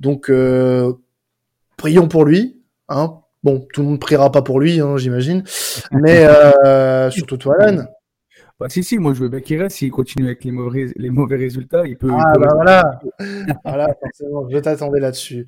Donc 0.00 0.28
euh, 0.28 0.92
prions 1.76 2.08
pour 2.08 2.24
lui. 2.24 2.60
Hein. 2.88 3.20
Bon, 3.42 3.66
tout 3.72 3.82
le 3.82 3.88
monde 3.88 4.00
priera 4.00 4.32
pas 4.32 4.42
pour 4.42 4.58
lui, 4.58 4.80
hein, 4.80 4.96
j'imagine. 4.96 5.44
Mais 5.92 6.24
euh, 6.24 7.10
surtout 7.10 7.36
toi, 7.36 7.56
Alan. 7.60 7.84
Bah, 8.60 8.68
si, 8.68 8.84
si, 8.84 8.98
moi 8.98 9.14
je 9.14 9.20
veux 9.20 9.28
bien 9.28 9.40
qu'il 9.40 9.60
reste. 9.60 9.76
S'il 9.78 9.90
continue 9.90 10.26
avec 10.26 10.44
les 10.44 10.52
mauvais, 10.52 10.92
les 10.94 11.10
mauvais 11.10 11.36
résultats, 11.36 11.86
il 11.86 11.96
peut. 11.96 12.10
Ah, 12.12 12.38
bah 12.38 12.48
voilà. 12.54 13.00
voilà, 13.64 13.88
forcément, 14.00 14.48
je 14.48 14.58
t'attendais 14.58 15.00
là-dessus. 15.00 15.44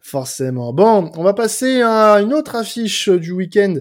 Forcément. 0.00 0.72
Bon, 0.72 1.10
on 1.16 1.22
va 1.22 1.34
passer 1.34 1.82
à 1.82 2.22
une 2.22 2.32
autre 2.32 2.56
affiche 2.56 3.10
du 3.10 3.32
week-end. 3.32 3.74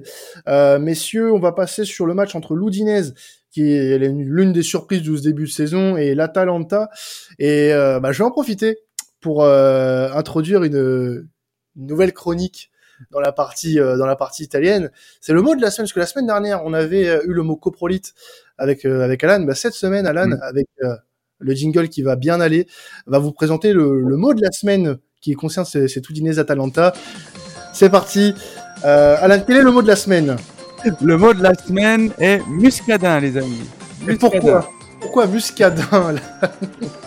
Euh, 0.50 0.78
messieurs, 0.78 1.32
on 1.32 1.40
va 1.40 1.54
passer 1.54 1.86
sur 1.86 2.06
le 2.06 2.14
match 2.14 2.36
entre 2.36 2.54
l'Oudinez, 2.54 3.14
qui 3.50 3.72
est 3.72 3.98
l'une 3.98 4.52
des 4.52 4.64
surprises 4.64 5.04
de 5.04 5.16
ce 5.16 5.24
début 5.24 5.46
de 5.46 5.52
saison, 5.52 5.96
et 5.96 6.14
l'Atalanta. 6.14 6.90
Et 7.40 7.74
euh, 7.74 8.02
bah, 8.02 8.12
je 8.12 8.18
vais 8.18 8.26
en 8.26 8.32
profiter 8.32 8.78
pour 9.22 9.44
euh, 9.44 10.10
introduire 10.12 10.66
une, 10.66 11.26
une 11.78 11.86
nouvelle 11.88 12.12
chronique 12.12 12.72
dans 13.12 13.20
la 13.20 13.32
partie 13.32 13.80
euh, 13.80 13.98
dans 13.98 14.06
la 14.06 14.16
partie 14.16 14.44
italienne. 14.44 14.92
C'est 15.22 15.34
le 15.34 15.42
mot 15.42 15.56
de 15.56 15.62
la 15.62 15.72
semaine 15.72 15.86
parce 15.86 15.94
que 15.94 16.00
la 16.00 16.06
semaine 16.06 16.28
dernière 16.28 16.64
on 16.66 16.74
avait 16.74 17.08
euh, 17.08 17.24
eu 17.26 17.34
le 17.34 17.44
mot 17.44 17.56
coprolite 17.56 18.14
avec 18.58 18.86
euh, 18.86 19.04
avec 19.04 19.24
Alan. 19.24 19.44
Bah, 19.44 19.56
cette 19.56 19.74
semaine 19.74 20.08
Alan 20.08 20.28
mm. 20.28 20.40
avec 20.42 20.68
le 21.40 21.54
jingle 21.54 21.90
qui 21.90 22.02
va 22.02 22.16
bien 22.16 22.40
aller 22.40 22.68
va 23.08 23.20
vous 23.20 23.32
présenter 23.32 23.74
le, 23.74 24.02
le 24.02 24.18
mot 24.18 24.34
de 24.34 24.42
la 24.42 24.52
semaine 24.52 24.98
qui 25.22 25.34
concerne 25.34 25.66
ces, 25.66 25.88
ces 25.88 26.02
Toudinés 26.02 26.40
Atalanta. 26.40 26.94
C'est 27.74 27.90
parti. 27.90 28.34
Alan, 28.84 29.42
quel 29.46 29.58
est 29.58 29.64
le 29.64 29.72
mot 29.72 29.82
de 29.82 29.88
la 29.88 29.96
semaine? 29.96 30.38
Le 31.02 31.18
mot 31.18 31.34
de 31.34 31.42
la 31.42 31.56
semaine 31.56 32.12
est 32.20 32.40
muscadin, 32.48 33.20
les 33.20 33.36
amis. 33.38 33.64
Muscadin. 34.06 34.18
pourquoi? 34.18 34.70
Pourquoi 35.06 35.28
Muscadin 35.28 36.14
là 36.14 36.22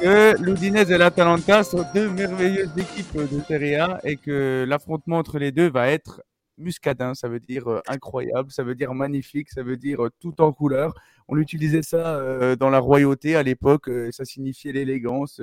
Que 0.00 0.40
l'Udinese 0.40 0.88
et 0.92 0.98
l'Atalanta 0.98 1.64
sont 1.64 1.84
deux 1.92 2.08
merveilleuses 2.08 2.70
équipes 2.76 3.16
de 3.16 3.40
Serie 3.42 3.74
A 3.74 3.98
et 4.04 4.16
que 4.16 4.64
l'affrontement 4.68 5.18
entre 5.18 5.40
les 5.40 5.50
deux 5.50 5.68
va 5.68 5.90
être 5.90 6.22
muscadin, 6.58 7.14
ça 7.14 7.28
veut 7.28 7.40
dire 7.40 7.66
euh, 7.68 7.80
incroyable, 7.88 8.52
ça 8.52 8.62
veut 8.62 8.76
dire 8.76 8.94
magnifique, 8.94 9.50
ça 9.50 9.64
veut 9.64 9.76
dire 9.76 10.04
euh, 10.04 10.10
tout 10.20 10.40
en 10.40 10.52
couleur. 10.52 10.94
On 11.26 11.38
utilisait 11.38 11.82
ça 11.82 12.16
euh, 12.16 12.54
dans 12.54 12.70
la 12.70 12.78
royauté 12.78 13.34
à 13.34 13.42
l'époque, 13.42 13.90
ça 14.12 14.24
signifiait 14.24 14.72
l'élégance. 14.72 15.40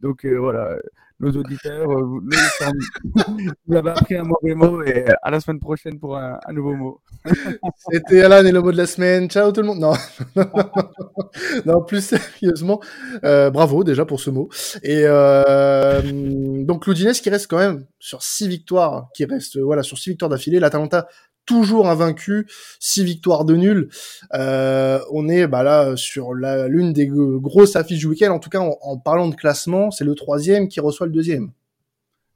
donc 0.00 0.24
voilà, 0.24 0.76
nos 1.20 1.32
auditeurs, 1.32 1.88
vous, 1.88 2.20
vous, 3.66 3.76
avez 3.76 3.90
appris 3.90 4.16
un 4.16 4.22
mauvais 4.22 4.54
mot 4.54 4.82
et 4.84 5.04
à 5.22 5.30
la 5.30 5.40
semaine 5.40 5.58
prochaine 5.58 5.98
pour 5.98 6.16
un, 6.16 6.38
nouveau 6.52 6.74
mot. 6.74 7.00
C'était 7.90 8.22
Alan 8.22 8.44
et 8.44 8.52
le 8.52 8.60
mot 8.60 8.70
de 8.70 8.76
la 8.76 8.86
semaine. 8.86 9.28
Ciao 9.28 9.50
tout 9.50 9.62
le 9.62 9.66
monde. 9.66 9.80
Non, 9.80 9.94
non, 11.66 11.82
plus 11.82 12.04
sérieusement, 12.04 12.80
euh, 13.24 13.50
bravo 13.50 13.82
déjà 13.82 14.04
pour 14.04 14.20
ce 14.20 14.30
mot. 14.30 14.48
Et 14.82 15.02
euh, 15.04 16.00
donc 16.64 16.86
l'Udinese 16.86 17.20
qui 17.20 17.30
reste 17.30 17.48
quand 17.50 17.58
même 17.58 17.86
sur 17.98 18.22
six 18.22 18.46
victoires, 18.46 19.08
qui 19.12 19.24
reste 19.24 19.58
voilà 19.58 19.82
sur 19.82 19.98
six 19.98 20.10
victoires 20.10 20.28
d'affilée. 20.28 20.60
L'Atalanta 20.60 21.08
toujours 21.48 21.88
invaincu, 21.88 22.46
six 22.78 23.02
victoires 23.02 23.44
de 23.46 23.56
nul. 23.56 23.88
Euh, 24.34 25.00
on 25.10 25.28
est 25.28 25.46
bah 25.48 25.62
là 25.62 25.96
sur 25.96 26.34
l'une 26.34 26.92
des 26.92 27.08
grosses 27.08 27.74
affiches 27.74 28.00
du 28.00 28.06
week-end. 28.06 28.30
En 28.30 28.38
tout 28.38 28.50
cas, 28.50 28.60
en, 28.60 28.98
parlant 28.98 29.28
de 29.28 29.34
classement, 29.34 29.90
c'est 29.90 30.04
le 30.04 30.14
troisième 30.14 30.68
qui 30.68 30.78
reçoit 30.78 31.06
le 31.06 31.12
deuxième. 31.12 31.50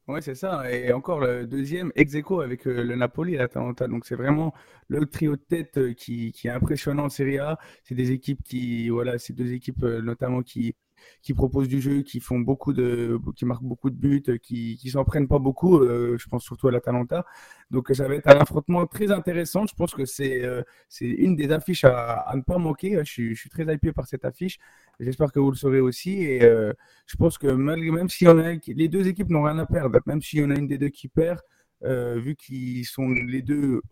Ouais, 0.08 0.20
c'est 0.20 0.34
ça. 0.34 0.68
Et 0.72 0.92
encore 0.92 1.20
le 1.20 1.46
deuxième 1.46 1.92
ex 1.94 2.14
aequo 2.14 2.40
avec 2.40 2.66
euh, 2.66 2.82
le 2.82 2.96
Napoli 2.96 3.34
et 3.34 3.38
l'Atalanta. 3.38 3.86
Donc 3.86 4.04
c'est 4.04 4.16
vraiment 4.16 4.52
le 4.88 5.06
trio 5.06 5.36
de 5.36 5.42
tête 5.42 5.78
euh, 5.78 5.92
qui, 5.92 6.32
qui 6.32 6.48
est 6.48 6.50
impressionnant 6.50 7.04
en 7.04 7.08
Serie 7.08 7.38
A. 7.38 7.58
C'est 7.84 7.94
des 7.94 8.10
équipes 8.10 8.42
qui, 8.42 8.88
voilà, 8.88 9.18
c'est 9.18 9.32
deux 9.34 9.52
équipes 9.52 9.82
notamment 9.82 10.42
qui 10.42 10.74
qui 11.22 11.34
proposent 11.34 11.68
du 11.68 11.80
jeu, 11.80 12.02
qui 12.02 12.20
font 12.20 12.38
beaucoup 12.38 12.72
de, 12.72 13.18
qui 13.36 13.44
marquent 13.44 13.62
beaucoup 13.62 13.90
de 13.90 13.96
buts, 13.96 14.22
qui, 14.42 14.76
qui 14.76 14.90
s'en 14.90 15.04
prennent 15.04 15.28
pas 15.28 15.38
beaucoup. 15.38 15.78
Euh, 15.78 16.16
je 16.18 16.28
pense 16.28 16.42
surtout 16.44 16.68
à 16.68 16.72
l'Atalanta. 16.72 17.24
Donc 17.70 17.90
ça 17.94 18.08
va 18.08 18.14
être 18.14 18.28
un 18.28 18.38
affrontement 18.38 18.86
très 18.86 19.10
intéressant. 19.10 19.66
Je 19.66 19.74
pense 19.74 19.94
que 19.94 20.04
c'est 20.04 20.44
euh, 20.44 20.62
une 21.00 21.36
des 21.36 21.52
affiches 21.52 21.84
à, 21.84 22.32
ne 22.34 22.42
pas 22.42 22.58
manquer. 22.58 22.98
Je 22.98 23.10
suis, 23.10 23.34
je 23.34 23.40
suis 23.40 23.50
très 23.50 23.64
hypé 23.72 23.92
par 23.92 24.06
cette 24.06 24.24
affiche. 24.24 24.58
J'espère 25.00 25.32
que 25.32 25.40
vous 25.40 25.50
le 25.50 25.56
saurez 25.56 25.80
aussi. 25.80 26.22
Et 26.22 26.42
euh, 26.44 26.72
je 27.06 27.16
pense 27.16 27.38
que 27.38 27.48
malgré 27.48 27.90
même 27.90 28.08
si 28.08 28.26
on 28.26 28.38
a, 28.38 28.52
les 28.66 28.88
deux 28.88 29.08
équipes 29.08 29.30
n'ont 29.30 29.44
rien 29.44 29.58
à 29.58 29.66
perdre, 29.66 29.98
même 30.06 30.22
si 30.22 30.40
on 30.42 30.50
a 30.50 30.54
une 30.54 30.66
des 30.66 30.78
deux 30.78 30.90
qui 30.90 31.08
perd. 31.08 31.40
Vu 31.84 32.36
qu'ils 32.36 32.84
sont 32.84 33.08
les 33.08 33.42
deux 33.42 33.82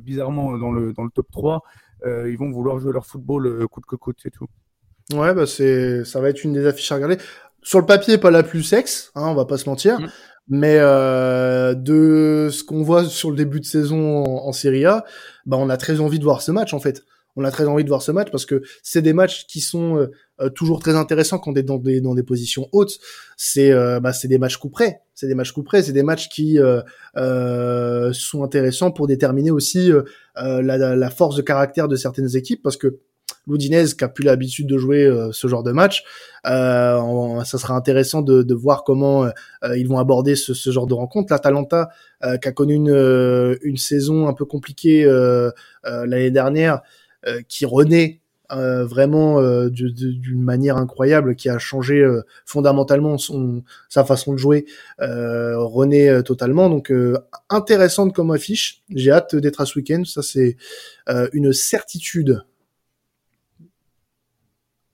bizarrement 0.00 0.56
dans 0.58 0.70
le, 0.70 0.92
dans 0.92 1.02
le 1.02 1.10
top 1.10 1.28
3, 1.32 1.60
euh, 2.04 2.30
ils 2.30 2.38
vont 2.38 2.50
vouloir 2.50 2.78
jouer 2.78 2.92
leur 2.92 3.06
football 3.06 3.66
coûte 3.68 3.86
que 3.86 3.96
coûte, 3.96 4.18
c'est 4.22 4.30
tout. 4.30 4.48
Ouais, 5.12 5.34
bah 5.34 5.46
c'est, 5.46 6.04
ça 6.04 6.20
va 6.20 6.28
être 6.28 6.44
une 6.44 6.52
des 6.52 6.66
affiches 6.66 6.90
à 6.92 6.96
regarder. 6.96 7.18
Sur 7.62 7.78
le 7.80 7.86
papier, 7.86 8.18
pas 8.18 8.30
la 8.30 8.42
plus 8.42 8.62
sexe, 8.62 9.10
hein, 9.14 9.26
on 9.26 9.34
va 9.34 9.44
pas 9.44 9.58
se 9.58 9.68
mentir. 9.68 10.00
Mm. 10.00 10.08
Mais 10.48 10.76
euh, 10.78 11.74
de 11.74 12.48
ce 12.50 12.64
qu'on 12.64 12.82
voit 12.82 13.04
sur 13.04 13.30
le 13.30 13.36
début 13.36 13.60
de 13.60 13.64
saison 13.64 14.24
en, 14.24 14.48
en 14.48 14.52
Serie 14.52 14.84
A, 14.84 15.04
bah 15.46 15.56
on 15.58 15.70
a 15.70 15.76
très 15.76 16.00
envie 16.00 16.18
de 16.18 16.24
voir 16.24 16.42
ce 16.42 16.50
match 16.50 16.74
en 16.74 16.80
fait. 16.80 17.04
On 17.36 17.44
a 17.44 17.50
très 17.50 17.66
envie 17.66 17.84
de 17.84 17.88
voir 17.88 18.02
ce 18.02 18.12
match 18.12 18.30
parce 18.30 18.44
que 18.44 18.62
c'est 18.82 19.00
des 19.00 19.14
matchs 19.14 19.46
qui 19.46 19.60
sont 19.60 19.96
euh, 19.96 20.10
euh 20.40 20.50
toujours 20.50 20.80
très 20.80 20.96
intéressants 20.96 21.38
quand 21.38 21.52
on 21.52 21.54
est 21.54 21.62
dans 21.62 21.78
des 21.78 22.00
dans 22.00 22.14
des 22.14 22.22
positions 22.22 22.68
hautes. 22.72 22.98
C'est 23.36 23.72
euh, 23.72 24.00
bah 24.00 24.12
c'est 24.12 24.28
des 24.28 24.38
matchs 24.38 24.58
coup 24.58 24.68
près. 24.68 25.00
C'est 25.14 25.28
des 25.28 25.34
matchs 25.34 25.52
coup 25.52 25.62
près. 25.62 25.82
C'est 25.82 25.92
des 25.92 26.02
matchs 26.02 26.28
qui 26.28 26.58
euh, 26.58 28.12
sont 28.12 28.44
intéressants 28.44 28.90
pour 28.90 29.06
déterminer 29.06 29.50
aussi 29.50 29.90
la, 30.36 30.76
la, 30.76 31.10
force 31.10 31.36
de 31.36 31.42
caractère 31.42 31.88
de 31.88 31.96
certaines 31.96 32.36
équipes 32.36 32.62
parce 32.62 32.76
que 32.76 32.98
l'Oudinez 33.46 33.84
qui 33.96 34.04
a 34.04 34.08
plus 34.08 34.24
l'habitude 34.24 34.66
de 34.66 34.78
jouer 34.78 35.04
euh, 35.04 35.30
ce 35.32 35.46
genre 35.46 35.62
de 35.62 35.72
match. 35.72 36.04
Euh, 36.46 37.42
ça 37.44 37.58
sera 37.58 37.74
intéressant 37.74 38.22
de, 38.22 38.42
de 38.42 38.54
voir 38.54 38.84
comment 38.84 39.24
euh, 39.24 39.76
ils 39.76 39.88
vont 39.88 39.98
aborder 39.98 40.36
ce, 40.36 40.54
ce, 40.54 40.70
genre 40.70 40.86
de 40.86 40.94
rencontre. 40.94 41.32
L'Atalanta 41.32 41.90
qui 42.40 42.48
a 42.48 42.52
connu 42.52 42.74
une, 42.74 43.58
une 43.62 43.76
saison 43.76 44.28
un 44.28 44.32
peu 44.32 44.44
compliquée 44.44 45.04
l'année 45.82 46.30
dernière, 46.30 46.82
qui 47.48 47.66
renaît 47.66 48.20
euh, 48.52 48.84
vraiment 48.84 49.40
euh, 49.40 49.70
d'une 49.70 50.42
manière 50.42 50.76
incroyable 50.76 51.34
qui 51.34 51.48
a 51.48 51.58
changé 51.58 52.06
fondamentalement 52.44 53.18
son, 53.18 53.64
sa 53.88 54.04
façon 54.04 54.34
de 54.34 54.38
jouer, 54.38 54.66
renaît 55.00 56.22
totalement. 56.22 56.70
Donc 56.70 56.92
intéressante 57.50 58.14
comme 58.14 58.30
affiche. 58.30 58.82
J'ai 58.94 59.10
hâte 59.10 59.34
d'être 59.34 59.60
à 59.60 59.66
ce 59.66 59.78
week-end. 59.80 60.04
Ça 60.04 60.22
c'est 60.22 60.56
une 61.32 61.52
certitude 61.52 62.44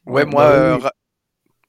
Ouais, 0.09 0.25
moi. 0.25 0.45
Euh, 0.45 0.79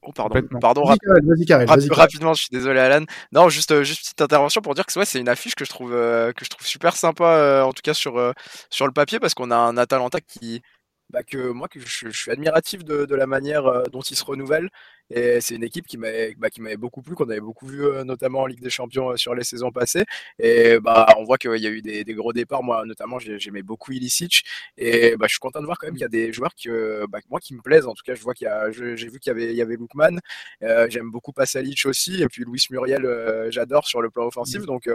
oh, 0.02 0.12
pardon, 0.12 0.42
pardon 0.60 0.84
rapidement, 0.84 2.34
je 2.34 2.42
suis 2.42 2.50
désolé, 2.50 2.80
Alan. 2.80 3.04
Non, 3.32 3.48
juste, 3.48 3.70
euh, 3.70 3.84
juste 3.84 4.02
petite 4.02 4.22
intervention 4.22 4.60
pour 4.62 4.74
dire 4.74 4.86
que 4.86 4.98
ouais, 4.98 5.04
c'est 5.04 5.20
une 5.20 5.28
affiche 5.28 5.54
que 5.54 5.64
je 5.64 5.70
trouve, 5.70 5.92
euh, 5.92 6.32
que 6.32 6.44
je 6.44 6.50
trouve 6.50 6.66
super 6.66 6.96
sympa, 6.96 7.62
en 7.64 7.72
tout 7.72 7.82
cas 7.82 7.94
sur, 7.94 8.32
sur 8.70 8.86
le 8.86 8.92
papier, 8.92 9.20
parce 9.20 9.34
qu'on 9.34 9.50
a 9.50 9.56
un 9.56 9.76
Atalanta 9.76 10.20
qui, 10.20 10.62
bah, 11.10 11.22
que 11.22 11.50
moi, 11.50 11.68
que 11.68 11.80
je, 11.80 11.86
je 11.86 12.16
suis 12.16 12.30
admiratif 12.30 12.84
de, 12.84 13.04
de, 13.04 13.14
la 13.14 13.26
manière 13.26 13.82
dont 13.90 14.00
il 14.00 14.16
se 14.16 14.24
renouvelle. 14.24 14.70
Et 15.10 15.40
c'est 15.40 15.56
une 15.56 15.64
équipe 15.64 15.86
qui 15.86 15.98
m'avait 15.98 16.34
bah, 16.38 16.50
qui 16.50 16.60
m'avait 16.60 16.76
beaucoup 16.76 17.02
plu, 17.02 17.14
qu'on 17.16 17.28
avait 17.28 17.40
beaucoup 17.40 17.66
vu 17.66 17.84
euh, 17.84 18.04
notamment 18.04 18.40
en 18.42 18.46
Ligue 18.46 18.62
des 18.62 18.70
Champions 18.70 19.10
euh, 19.10 19.16
sur 19.16 19.34
les 19.34 19.42
saisons 19.42 19.72
passées. 19.72 20.04
Et 20.38 20.78
bah 20.78 21.06
on 21.18 21.24
voit 21.24 21.36
qu'il 21.36 21.56
y 21.56 21.66
a 21.66 21.70
eu 21.70 21.82
des, 21.82 22.04
des, 22.04 22.14
gros 22.14 22.32
départs. 22.32 22.62
Moi 22.62 22.84
notamment 22.86 23.18
j'aimais 23.18 23.62
beaucoup 23.62 23.90
Ilicic 23.92 24.44
et 24.76 25.16
bah, 25.16 25.26
je 25.26 25.32
suis 25.32 25.40
content 25.40 25.60
de 25.60 25.66
voir 25.66 25.78
quand 25.78 25.88
même 25.88 25.94
qu'il 25.94 26.02
y 26.02 26.04
a 26.04 26.08
des 26.08 26.32
joueurs 26.32 26.54
qui 26.54 26.68
bah, 27.08 27.18
moi 27.28 27.40
qui 27.40 27.54
me 27.54 27.60
plaisent. 27.60 27.86
En 27.86 27.94
tout 27.94 28.04
cas 28.04 28.14
je 28.14 28.22
vois 28.22 28.34
qu'il 28.34 28.44
y 28.44 28.48
a 28.48 28.70
j'ai 28.70 28.94
vu 29.08 29.18
qu'il 29.18 29.30
y 29.30 29.34
avait 29.34 29.50
il 29.50 29.56
y 29.56 29.62
avait 29.62 29.76
Lookman. 29.76 30.18
Euh, 30.62 30.86
J'aime 30.88 31.10
beaucoup 31.10 31.32
Pasalic 31.32 31.86
aussi 31.86 32.22
et 32.22 32.28
puis 32.28 32.44
Luis 32.44 32.64
Muriel 32.70 33.04
euh, 33.04 33.50
j'adore 33.50 33.86
sur 33.88 34.02
le 34.02 34.10
plan 34.10 34.26
offensif. 34.26 34.64
Donc 34.64 34.88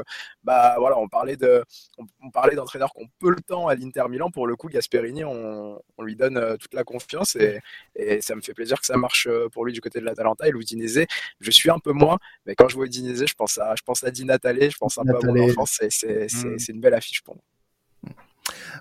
bah 0.43 0.75
voilà 0.79 0.97
on 0.97 1.09
parlait 1.09 1.35
de 1.35 1.63
on, 1.97 2.29
parlait 2.31 2.55
d'entraîneurs 2.55 2.93
qui 2.93 3.03
ont 3.03 3.09
peu 3.19 3.31
le 3.31 3.41
temps 3.41 3.67
à 3.67 3.75
l'Inter 3.75 4.03
Milan. 4.09 4.31
Pour 4.31 4.47
le 4.47 4.55
coup 4.55 4.69
Gasperini 4.69 5.25
on, 5.25 5.81
on 5.97 6.03
lui 6.03 6.15
donne 6.15 6.57
toute 6.57 6.73
la 6.73 6.85
confiance 6.85 7.35
et, 7.35 7.59
et 7.97 8.21
ça 8.21 8.35
me 8.35 8.41
fait 8.41 8.53
plaisir 8.53 8.79
que 8.79 8.85
ça 8.85 8.95
marche 8.95 9.27
pour 9.51 9.65
lui 9.65 9.73
du 9.73 9.81
côté 9.81 9.99
de 9.99 10.04
de 10.04 10.04
l'Atalanta 10.05 10.47
et 10.47 10.51
l'Udinese, 10.51 11.05
je 11.39 11.51
suis 11.51 11.69
un 11.69 11.79
peu 11.79 11.91
moins, 11.91 12.17
mais 12.45 12.55
quand 12.55 12.67
je 12.67 12.75
vois 12.75 12.85
Udinese, 12.85 13.25
je 13.25 13.33
pense 13.33 13.57
à, 13.57 13.75
je 13.75 13.83
pense 13.83 14.03
à 14.03 14.11
Di 14.11 14.25
Natale, 14.25 14.71
je 14.71 14.77
pense 14.77 14.97
un 14.97 15.03
peu 15.03 15.15
à 15.15 15.31
mon 15.31 15.49
enfance, 15.49 15.79
c'est 15.89 16.27
mm. 16.33 16.57
une 16.69 16.79
belle 16.79 16.93
affiche 16.93 17.21
pour 17.21 17.35
moi. 17.35 17.43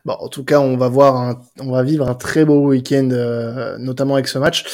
Bon, 0.04 0.14
en 0.14 0.28
tout 0.28 0.44
cas, 0.44 0.60
on 0.60 0.76
va 0.76 0.88
voir, 0.88 1.40
on 1.60 1.72
va 1.72 1.82
vivre 1.82 2.08
un 2.08 2.14
très 2.14 2.44
beau 2.44 2.68
week-end, 2.68 3.08
euh, 3.12 3.78
notamment 3.78 4.14
avec 4.14 4.28
ce 4.28 4.38
match. 4.38 4.64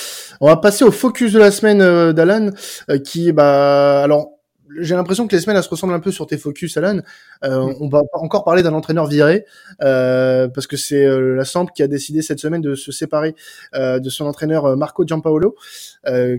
On 0.40 0.46
va 0.46 0.56
passer 0.56 0.84
au 0.84 0.90
focus 0.90 1.32
de 1.32 1.38
la 1.38 1.50
semaine 1.50 1.80
euh, 1.80 2.12
d'Alan, 2.12 2.50
euh, 2.90 2.98
qui, 2.98 3.32
bah, 3.32 4.02
alors, 4.02 4.39
j'ai 4.78 4.94
l'impression 4.94 5.26
que 5.26 5.34
les 5.34 5.40
semaines 5.40 5.56
elles 5.56 5.62
se 5.62 5.68
ressemblent 5.68 5.94
un 5.94 6.00
peu 6.00 6.10
sur 6.10 6.26
tes 6.26 6.38
focus, 6.38 6.76
Alan. 6.76 7.00
On 7.42 7.88
va 7.88 8.02
encore 8.12 8.44
parler 8.44 8.62
d'un 8.62 8.72
entraîneur 8.72 9.06
viré 9.06 9.44
parce 9.78 10.66
que 10.66 10.76
c'est 10.76 11.06
la 11.06 11.44
Samp 11.44 11.66
qui 11.74 11.82
a 11.82 11.88
décidé 11.88 12.22
cette 12.22 12.40
semaine 12.40 12.60
de 12.60 12.74
se 12.74 12.92
séparer 12.92 13.34
de 13.74 14.08
son 14.08 14.26
entraîneur 14.26 14.76
Marco 14.76 15.06
Giampaolo, 15.06 15.56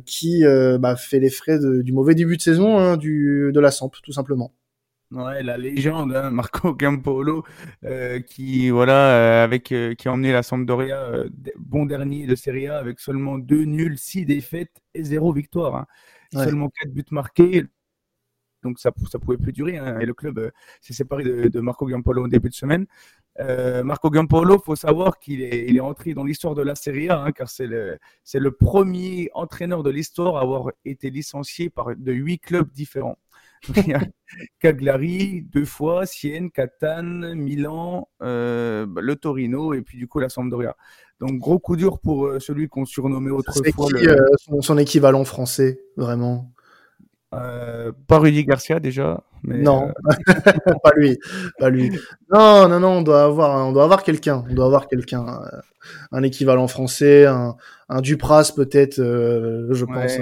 qui 0.06 0.44
bah, 0.80 0.96
fait 0.96 1.20
les 1.20 1.30
frais 1.30 1.60
du 1.60 1.92
mauvais 1.92 2.16
début 2.16 2.38
de 2.38 2.42
saison 2.42 2.78
hein, 2.78 2.98
du, 2.98 3.52
de 3.54 3.60
la 3.60 3.72
Samp, 3.72 3.92
tout 4.04 4.12
simplement. 4.12 4.54
Ouais, 5.12 5.44
la 5.44 5.58
légende, 5.58 6.16
hein, 6.16 6.30
Marco 6.32 6.74
Campolo, 6.80 7.44
euh, 7.84 8.22
qui 8.22 8.70
voilà, 8.70 9.14
euh, 9.14 9.44
avec 9.44 9.74
euh, 9.74 9.94
qui 9.94 10.08
a 10.08 10.14
emmené 10.14 10.32
la 10.32 10.42
Sampdoria 10.42 11.26
bon 11.60 11.86
dernier 11.86 12.26
de 12.28 12.36
Serie 12.36 12.68
A 12.68 12.78
avec 12.78 13.00
seulement 13.02 13.38
deux 13.38 13.66
nuls, 13.66 13.98
six 13.98 14.26
défaites 14.26 14.72
et 14.94 15.04
zéro 15.04 15.34
victoire. 15.34 15.76
Hein. 15.76 15.86
Seulement 16.34 16.70
quatre 16.70 16.94
buts 16.94 17.04
marqués. 17.12 17.66
Donc 18.64 18.80
ça 18.80 18.92
ça 19.10 19.20
pouvait 19.20 19.38
plus 19.38 19.54
durer. 19.54 19.78
Hein, 19.78 20.00
et 20.00 20.06
le 20.06 20.14
club 20.14 20.52
s'est 20.82 20.94
séparé 20.94 21.24
de, 21.24 21.60
Marco 21.60 21.88
Giampolo 21.88 22.26
au 22.26 22.28
début 22.28 22.50
de 22.50 22.54
semaine. 22.54 22.86
Marco 23.84 24.12
Giampolo, 24.12 24.60
faut 24.60 24.76
savoir 24.76 25.18
qu'il 25.20 25.42
est, 25.42 25.66
il 25.68 25.78
est 25.78 25.82
entré 25.82 26.14
dans 26.14 26.24
l'histoire 26.24 26.54
de 26.54 26.62
la 26.62 26.76
Serie 26.76 27.10
A, 27.10 27.32
car 27.36 27.50
c'est 27.50 27.66
le, 27.66 27.98
c'est 28.24 28.40
le 28.40 28.52
premier 28.52 29.30
entraîneur 29.34 29.84
de 29.84 29.90
l'histoire 29.90 30.38
à 30.38 30.42
avoir 30.42 30.72
été 30.86 31.10
licencié 31.10 31.70
par 31.70 31.96
de 31.96 32.12
huit 32.12 32.40
clubs 32.40 32.70
différents. 32.72 33.18
Cagliari 34.60 35.44
deux 35.52 35.66
fois, 35.66 36.06
Sienne, 36.06 36.52
Catane, 36.52 37.34
Milan, 37.36 38.10
euh, 38.22 38.86
bah, 38.88 39.02
le 39.02 39.16
Torino 39.16 39.74
et 39.74 39.82
puis 39.82 39.98
du 39.98 40.08
coup 40.08 40.20
la 40.20 40.30
Sampdoria. 40.30 40.76
Donc 41.20 41.38
gros 41.38 41.60
coup 41.60 41.76
dur 41.76 42.00
pour 42.00 42.26
euh, 42.26 42.40
celui 42.40 42.68
qu'on 42.68 42.86
surnommait 42.86 43.32
autrefois 43.32 43.88
euh, 43.94 44.18
son, 44.62 44.78
équivalent 44.78 45.24
français, 45.24 45.82
vraiment? 45.96 46.52
Pas 47.32 48.20
Rudy 48.20 48.44
Garcia 48.46 48.80
déjà. 48.80 49.24
non, 49.44 49.92
pas 50.84 50.92
lui, 50.96 51.18
pas 51.58 51.70
lui. 51.70 51.92
Non, 52.32 52.68
non, 52.68 52.80
non, 52.80 52.90
on 52.98 53.02
doit 53.02 53.24
avoir, 53.24 53.68
on 53.68 53.72
doit 53.72 53.84
avoir 53.84 54.04
quelqu'un, 54.04 54.44
on 54.50 54.54
doit 54.54 54.66
avoir 54.66 54.88
quelqu'un, 54.88 55.42
un 56.12 56.24
équivalent 56.24 56.68
français, 56.68 57.26
un, 57.26 57.56
un 57.90 58.02
Dupras 58.02 58.52
peut-être, 58.56 58.98
je 58.98 59.86
pense. 59.86 60.20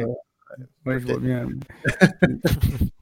Ouais, 0.86 1.00
je 1.00 1.06
vois 1.06 1.20
bien. 1.20 1.48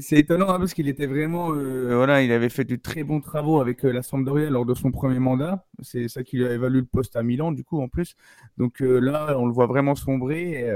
C'est 0.00 0.18
étonnant 0.18 0.48
hein, 0.48 0.58
parce 0.58 0.72
qu'il 0.74 0.88
était 0.88 1.06
vraiment, 1.06 1.54
euh, 1.54 1.94
voilà, 1.94 2.22
il 2.22 2.32
avait 2.32 2.48
fait 2.48 2.64
de 2.64 2.76
très 2.76 3.04
bons 3.04 3.20
travaux 3.20 3.60
avec 3.60 3.84
euh, 3.84 3.92
la 3.92 4.02
Sampdoria 4.02 4.48
lors 4.50 4.64
de 4.64 4.74
son 4.74 4.90
premier 4.90 5.18
mandat. 5.18 5.66
C'est 5.80 6.08
ça 6.08 6.22
qui 6.22 6.38
lui 6.38 6.46
a 6.46 6.52
évalué 6.52 6.80
le 6.80 6.86
poste 6.86 7.16
à 7.16 7.22
Milan, 7.22 7.52
du 7.52 7.64
coup, 7.64 7.80
en 7.80 7.88
plus. 7.88 8.14
Donc 8.56 8.82
euh, 8.82 8.98
là, 8.98 9.34
on 9.38 9.46
le 9.46 9.52
voit 9.52 9.66
vraiment 9.66 9.94
sombrer 9.94 10.66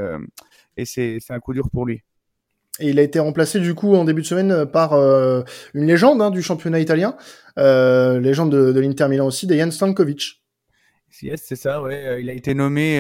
et, 0.77 0.85
c'est 0.85 1.21
un 1.31 1.41
coup 1.41 1.55
dur 1.55 1.71
pour 1.71 1.87
lui. 1.87 2.03
Et 2.81 2.91
il 2.91 2.99
a 2.99 3.03
été 3.03 3.19
remplacé 3.19 3.59
du 3.59 3.75
coup 3.75 3.95
en 3.95 4.05
début 4.05 4.23
de 4.23 4.27
semaine 4.27 4.67
par 4.67 4.93
une 4.93 5.87
légende 5.87 6.21
hein, 6.21 6.31
du 6.31 6.43
championnat 6.43 6.79
italien, 6.79 7.17
légende 7.57 8.53
de, 8.53 8.81
l'Inter 8.81 9.09
Milan 9.09 9.27
aussi, 9.27 9.47
Dejan 9.47 9.71
Stankovic. 9.71 10.43
Yes, 11.23 11.45
c'est 11.47 11.57
ça, 11.57 11.81
ouais. 11.81 12.21
Il 12.21 12.29
a 12.29 12.35
été 12.35 12.53
nommé 12.53 12.99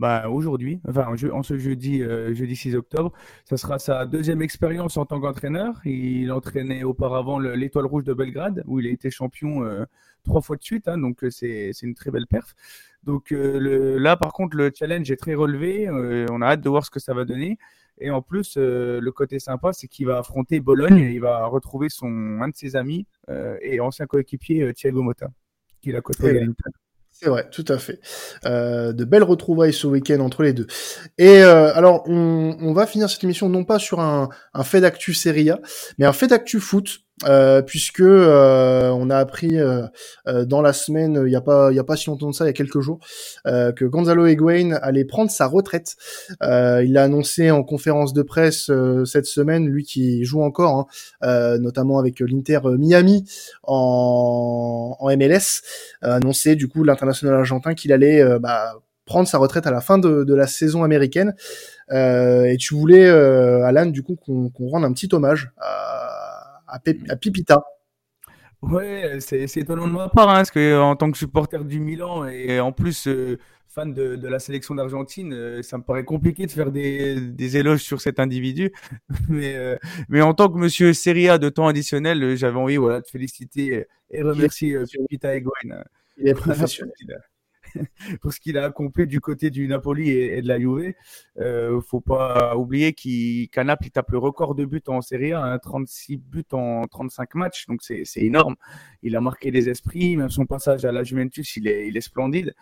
bah, 0.00 0.30
aujourd'hui, 0.30 0.80
enfin 0.88 1.14
en 1.30 1.42
ce 1.42 1.58
jeudi, 1.58 2.02
euh, 2.02 2.34
jeudi 2.34 2.56
6 2.56 2.74
octobre. 2.74 3.12
Ça 3.44 3.58
sera 3.58 3.78
sa 3.78 4.06
deuxième 4.06 4.40
expérience 4.40 4.96
en 4.96 5.04
tant 5.04 5.20
qu'entraîneur. 5.20 5.78
Il 5.84 6.32
entraînait 6.32 6.84
auparavant 6.84 7.38
l'Étoile 7.38 7.84
Rouge 7.84 8.04
de 8.04 8.14
Belgrade, 8.14 8.62
où 8.66 8.80
il 8.80 8.86
a 8.86 8.90
été 8.90 9.10
champion 9.10 9.62
euh, 9.62 9.84
trois 10.24 10.40
fois 10.40 10.56
de 10.56 10.62
suite, 10.62 10.88
hein, 10.88 10.96
donc 10.96 11.22
euh, 11.22 11.30
c'est 11.30 11.72
une 11.82 11.94
très 11.94 12.10
belle 12.10 12.26
perf. 12.26 12.54
Donc 13.04 13.30
le, 13.30 13.98
là, 13.98 14.16
par 14.16 14.32
contre, 14.32 14.56
le 14.56 14.70
challenge 14.74 15.10
est 15.10 15.16
très 15.16 15.34
relevé. 15.34 15.88
on 15.90 16.42
a 16.42 16.46
hâte 16.46 16.60
de 16.60 16.68
voir 16.68 16.84
ce 16.84 16.90
que 16.90 17.00
ça 17.00 17.14
va 17.14 17.24
donner. 17.24 17.58
Et 17.98 18.10
en 18.10 18.22
plus, 18.22 18.56
le 18.56 19.10
côté 19.10 19.38
sympa, 19.38 19.72
c'est 19.72 19.88
qu'il 19.88 20.06
va 20.06 20.18
affronter 20.18 20.60
Bologne 20.60 20.98
et 20.98 21.12
il 21.12 21.20
va 21.20 21.46
retrouver 21.46 21.88
son 21.88 22.40
un 22.40 22.48
de 22.48 22.56
ses 22.56 22.76
amis 22.76 23.06
et 23.62 23.80
ancien 23.80 24.06
coéquipier 24.06 24.72
Thiago 24.74 25.02
Motta, 25.02 25.28
qu'il 25.80 25.96
a 25.96 26.00
côtoyé 26.00 26.38
à 26.38 26.44
l'Inter. 26.44 26.70
C'est 27.22 27.28
vrai, 27.28 27.48
tout 27.50 27.66
à 27.68 27.78
fait. 27.78 28.00
Euh, 28.46 28.94
de 28.94 29.04
belles 29.04 29.24
retrouvailles 29.24 29.74
ce 29.74 29.86
week-end 29.86 30.20
entre 30.20 30.42
les 30.42 30.54
deux. 30.54 30.66
Et 31.18 31.42
euh, 31.42 31.74
alors, 31.74 32.02
on, 32.06 32.56
on, 32.60 32.72
va 32.72 32.86
finir 32.86 33.10
cette 33.10 33.22
émission 33.24 33.50
non 33.50 33.64
pas 33.64 33.78
sur 33.78 34.00
un, 34.00 34.30
un 34.54 34.64
fait 34.64 34.80
d'actu 34.80 35.12
Serie 35.12 35.50
A, 35.50 35.60
mais 35.98 36.06
un 36.06 36.14
fait 36.14 36.28
d'actu 36.28 36.60
foot 36.60 37.00
euh, 37.28 37.60
puisque 37.60 38.00
euh, 38.00 38.88
on 38.90 39.10
a 39.10 39.16
appris 39.16 39.58
euh, 39.58 39.86
dans 40.46 40.62
la 40.62 40.72
semaine, 40.72 41.22
il 41.26 41.32
y 41.32 41.36
a 41.36 41.40
pas, 41.40 41.70
il 41.70 41.76
y 41.76 41.78
a 41.78 41.84
pas 41.84 41.96
si 41.96 42.08
longtemps 42.08 42.30
de 42.30 42.34
ça, 42.34 42.44
il 42.44 42.48
y 42.48 42.50
a 42.50 42.54
quelques 42.54 42.80
jours, 42.80 42.98
que 43.44 43.84
Gonzalo 43.84 44.26
Higuain 44.26 44.72
allait 44.82 45.04
prendre 45.04 45.30
sa 45.30 45.46
retraite. 45.46 45.96
il 46.40 46.92
l'a 46.92 47.04
annoncé 47.04 47.50
en 47.50 47.62
conférence 47.62 48.12
de 48.12 48.22
presse 48.22 48.70
cette 49.04 49.26
semaine, 49.26 49.66
lui 49.66 49.84
qui 49.84 50.24
joue 50.24 50.42
encore, 50.42 50.88
hein, 51.22 51.58
notamment 51.58 51.98
avec 51.98 52.20
l'Inter 52.20 52.60
Miami 52.78 53.24
en, 53.64 54.96
en 54.98 55.16
MLS, 55.16 55.62
annoncé 56.02 56.56
du 56.56 56.68
coup 56.68 56.84
l'international 56.84 57.36
argentin 57.36 57.74
qu'il 57.74 57.92
allait 57.92 58.38
bah, 58.38 58.74
prendre 59.04 59.28
sa 59.28 59.38
retraite 59.38 59.66
à 59.66 59.70
la 59.70 59.80
fin 59.80 59.98
de, 59.98 60.24
de 60.24 60.34
la 60.34 60.46
saison 60.46 60.84
américaine. 60.84 61.34
et 61.90 62.56
tu 62.58 62.74
voulais, 62.74 63.08
Alan, 63.08 63.86
du 63.86 64.02
coup, 64.02 64.16
qu'on 64.16 64.68
rende 64.68 64.84
un 64.84 64.92
petit 64.92 65.08
hommage 65.12 65.50
à 65.58 65.99
à, 66.70 67.16
Pipita. 67.16 67.62
Ouais, 68.62 69.18
c'est 69.20 69.56
étonnant 69.56 69.88
de 69.88 69.92
ma 69.92 70.08
part, 70.08 70.28
hein, 70.28 70.34
parce 70.34 70.50
que 70.50 70.78
en 70.78 70.94
tant 70.94 71.10
que 71.10 71.16
supporter 71.16 71.64
du 71.64 71.80
Milan 71.80 72.26
et 72.26 72.60
en 72.60 72.72
plus 72.72 73.08
euh, 73.08 73.38
fan 73.68 73.94
de, 73.94 74.26
la 74.28 74.38
sélection 74.38 74.74
d'Argentine, 74.74 75.32
euh, 75.32 75.62
ça 75.62 75.78
me 75.78 75.82
paraît 75.82 76.04
compliqué 76.04 76.44
de 76.44 76.50
faire 76.50 76.70
des, 76.70 77.56
éloges 77.56 77.82
sur 77.82 78.02
cet 78.02 78.20
individu. 78.20 78.70
mais, 79.30 79.56
euh, 79.56 79.76
mais 80.10 80.20
en 80.20 80.34
tant 80.34 80.50
que 80.50 80.58
monsieur 80.58 80.92
Serie 80.92 81.28
A 81.30 81.38
de 81.38 81.48
temps 81.48 81.68
additionnel, 81.68 82.36
j'avais 82.36 82.58
envie 82.58 82.76
voilà, 82.76 83.00
de 83.00 83.06
féliciter 83.06 83.86
et 84.10 84.22
remercier 84.22 84.76
Pipita 84.84 85.34
Egoin. 85.34 85.82
Il 86.18 86.28
est 86.28 86.34
professionnel. 86.34 86.92
pour 88.20 88.32
ce 88.32 88.40
qu'il 88.40 88.58
a 88.58 88.64
accompli 88.64 89.06
du 89.06 89.20
côté 89.20 89.50
du 89.50 89.66
Napoli 89.68 90.10
et, 90.10 90.42
de 90.42 90.48
la 90.48 90.58
Juve. 90.58 90.94
Euh, 91.38 91.80
faut 91.80 92.00
pas 92.00 92.56
oublier 92.56 92.92
qu'à 92.92 93.64
Naples, 93.64 93.86
il 93.86 93.90
tape 93.90 94.10
le 94.10 94.18
record 94.18 94.54
de 94.54 94.64
buts 94.64 94.82
en 94.88 95.00
Serie 95.00 95.32
A, 95.32 95.58
36 95.58 96.14
hein, 96.14 96.18
buts 96.28 96.44
en 96.52 96.86
35 96.86 97.34
matchs, 97.34 97.66
donc 97.66 97.80
c'est 97.82 98.04
énorme. 98.16 98.56
Il 99.02 99.16
a 99.16 99.20
marqué 99.20 99.50
les 99.50 99.68
esprits, 99.68 100.16
même 100.16 100.30
son 100.30 100.46
passage 100.46 100.84
à 100.84 100.92
la 100.92 101.02
Juventus, 101.02 101.56
il 101.56 101.68
est, 101.68 101.88
il 101.88 101.96
est 101.96 102.00
splendide. 102.00 102.54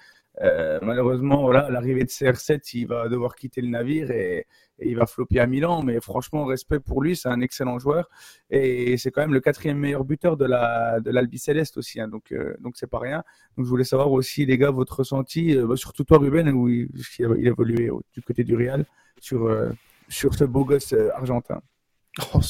Euh, 0.42 0.78
malheureusement, 0.82 1.42
voilà, 1.42 1.68
l'arrivée 1.70 2.04
de 2.04 2.08
CR7, 2.08 2.70
il 2.74 2.86
va 2.86 3.08
devoir 3.08 3.34
quitter 3.34 3.60
le 3.60 3.68
navire 3.68 4.10
et, 4.10 4.46
il 4.80 4.96
va 4.96 5.06
flopper 5.06 5.40
à 5.40 5.46
Milan. 5.46 5.82
Mais 5.82 6.00
franchement, 6.00 6.44
respect 6.44 6.78
pour 6.78 7.02
lui, 7.02 7.16
c'est 7.16 7.28
un 7.28 7.40
excellent 7.40 7.80
joueur 7.80 8.08
et 8.48 8.96
c'est 8.96 9.10
quand 9.10 9.22
même 9.22 9.34
le 9.34 9.40
quatrième 9.40 9.78
meilleur 9.78 10.04
buteur 10.04 10.36
de 10.36 10.44
la 10.44 11.00
de 11.00 11.10
l'Albi 11.10 11.38
Céleste 11.38 11.78
aussi. 11.78 12.00
Hein, 12.00 12.06
donc 12.06 12.30
euh, 12.30 12.54
donc 12.60 12.76
c'est 12.76 12.86
pas 12.86 13.00
rien. 13.00 13.24
Donc 13.56 13.66
je 13.66 13.70
voulais 13.70 13.82
savoir 13.82 14.12
aussi 14.12 14.46
les 14.46 14.56
gars 14.56 14.70
votre 14.70 15.00
ressenti, 15.00 15.56
euh, 15.56 15.66
bah, 15.66 15.76
surtout 15.76 16.04
toi 16.04 16.18
Ruben, 16.18 16.48
où 16.50 16.68
il, 16.68 16.88
évolué 17.18 17.90
du 18.12 18.22
côté 18.22 18.44
du 18.44 18.54
Real 18.54 18.84
sur 19.20 19.50
sur 20.08 20.34
ce 20.34 20.44
beau 20.44 20.64
gosse 20.64 20.94
argentin. 21.14 21.60
Oh, 22.34 22.40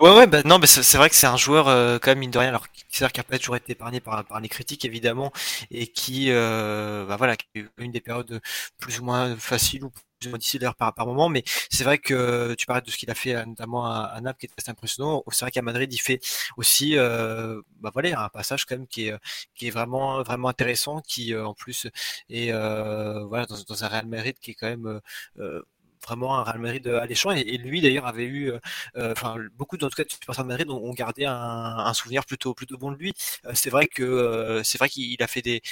ouais, 0.00 0.16
ouais, 0.16 0.26
bah 0.26 0.42
non, 0.44 0.58
mais 0.58 0.66
c'est 0.66 0.96
vrai 0.98 1.08
que 1.10 1.16
c'est 1.16 1.26
un 1.26 1.36
joueur 1.36 1.68
euh, 1.68 1.98
quand 1.98 2.10
même 2.10 2.18
mine 2.18 2.30
de 2.30 2.38
rien, 2.38 2.48
alors 2.48 2.66
qui 2.70 3.02
n'a 3.02 3.08
pas 3.24 3.38
toujours 3.38 3.56
été 3.56 3.72
épargné 3.72 4.00
par, 4.00 4.24
par 4.24 4.40
les 4.40 4.48
critiques 4.48 4.84
évidemment, 4.84 5.32
et 5.70 5.86
qui, 5.86 6.26
euh, 6.30 7.04
bah 7.06 7.16
voilà, 7.16 7.36
qui 7.36 7.46
a 7.56 7.58
eu 7.60 7.68
une 7.78 7.92
des 7.92 8.00
périodes 8.00 8.40
plus 8.78 9.00
ou 9.00 9.04
moins 9.04 9.36
faciles 9.36 9.84
ou 9.84 9.90
plus 9.90 10.26
ou 10.26 10.30
moins 10.30 10.38
difficiles 10.38 10.68
par, 10.78 10.94
par 10.94 11.06
moment, 11.06 11.28
mais 11.28 11.44
c'est 11.70 11.84
vrai 11.84 11.98
que 11.98 12.54
tu 12.54 12.66
parlais 12.66 12.82
de 12.82 12.90
ce 12.90 12.96
qu'il 12.96 13.10
a 13.10 13.14
fait 13.14 13.44
notamment 13.46 13.86
à, 13.86 14.20
Naples 14.20 14.40
qui 14.40 14.46
est 14.46 14.50
assez 14.58 14.70
impressionnant. 14.70 15.22
C'est 15.30 15.44
vrai 15.44 15.50
qu'à 15.52 15.62
Madrid 15.62 15.92
il 15.92 15.98
fait 15.98 16.20
aussi, 16.56 16.96
euh, 16.98 17.60
bah 17.80 17.90
voilà, 17.92 18.20
un 18.24 18.28
passage 18.28 18.64
quand 18.64 18.76
même 18.76 18.86
qui 18.86 19.08
est 19.08 19.14
qui 19.54 19.68
est 19.68 19.70
vraiment 19.70 20.22
vraiment 20.22 20.48
intéressant, 20.48 21.00
qui 21.00 21.34
euh, 21.34 21.46
en 21.46 21.54
plus 21.54 21.86
est 22.30 22.52
euh, 22.52 23.24
voilà 23.26 23.46
dans, 23.46 23.56
dans, 23.68 23.84
un 23.84 23.88
Real 23.88 24.06
Madrid 24.06 24.36
qui 24.40 24.52
est 24.52 24.54
quand 24.54 24.68
même 24.68 25.00
euh, 25.38 25.62
vraiment 26.04 26.38
un 26.38 26.42
Real 26.42 26.58
Madrid 26.58 26.86
euh, 26.86 27.00
alléchant. 27.00 27.32
Et, 27.32 27.40
et 27.40 27.58
lui 27.58 27.80
d'ailleurs 27.80 28.06
avait 28.06 28.24
eu, 28.24 28.50
euh, 28.50 28.58
euh, 28.96 29.12
enfin 29.12 29.36
beaucoup 29.56 29.76
tout 29.76 29.88
cas 29.88 30.04
de 30.04 30.10
supporters 30.10 30.44
de 30.44 30.48
Madrid 30.48 30.70
ont, 30.70 30.92
gardé 30.92 31.24
un, 31.24 31.92
souvenir 31.94 32.24
plutôt 32.24 32.54
plutôt 32.54 32.76
bon 32.78 32.92
de 32.92 32.96
lui. 32.96 33.12
c'est 33.54 33.70
vrai 33.70 33.86
que 33.86 34.60
c'est 34.64 34.78
vrai 34.78 34.88
qu'il 34.88 35.22
a 35.22 35.26
fait 35.26 35.42
des, 35.42 35.62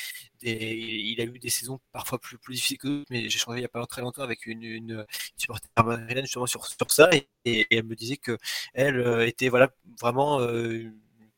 il 0.43 1.21
a 1.21 1.25
eu 1.25 1.39
des 1.39 1.51
saisons 1.51 1.81
parfois 1.93 2.19
plus 2.19 2.39
plus 2.39 2.55
difficiles 2.55 2.79
que 2.79 2.89
d'autres, 2.89 3.07
mais 3.11 3.29
j'ai 3.29 3.39
changé 3.39 3.59
il 3.61 3.63
y 3.63 3.65
a 3.65 3.69
pas 3.69 3.85
très 3.87 4.03
longtemps 4.03 4.23
avec 4.23 4.47
une, 4.47 4.63
une 4.63 5.07
supporter 5.37 5.69
madrilène 5.85 6.25
justement 6.25 6.47
sur 6.47 6.67
sur 6.67 6.91
ça 6.91 7.11
et, 7.13 7.29
et, 7.45 7.67
elle 7.71 7.85
me 7.85 7.95
disait 7.95 8.17
que 8.17 8.39
elle 8.75 9.23
était 9.27 9.49
voilà 9.49 9.71
vraiment 10.01 10.41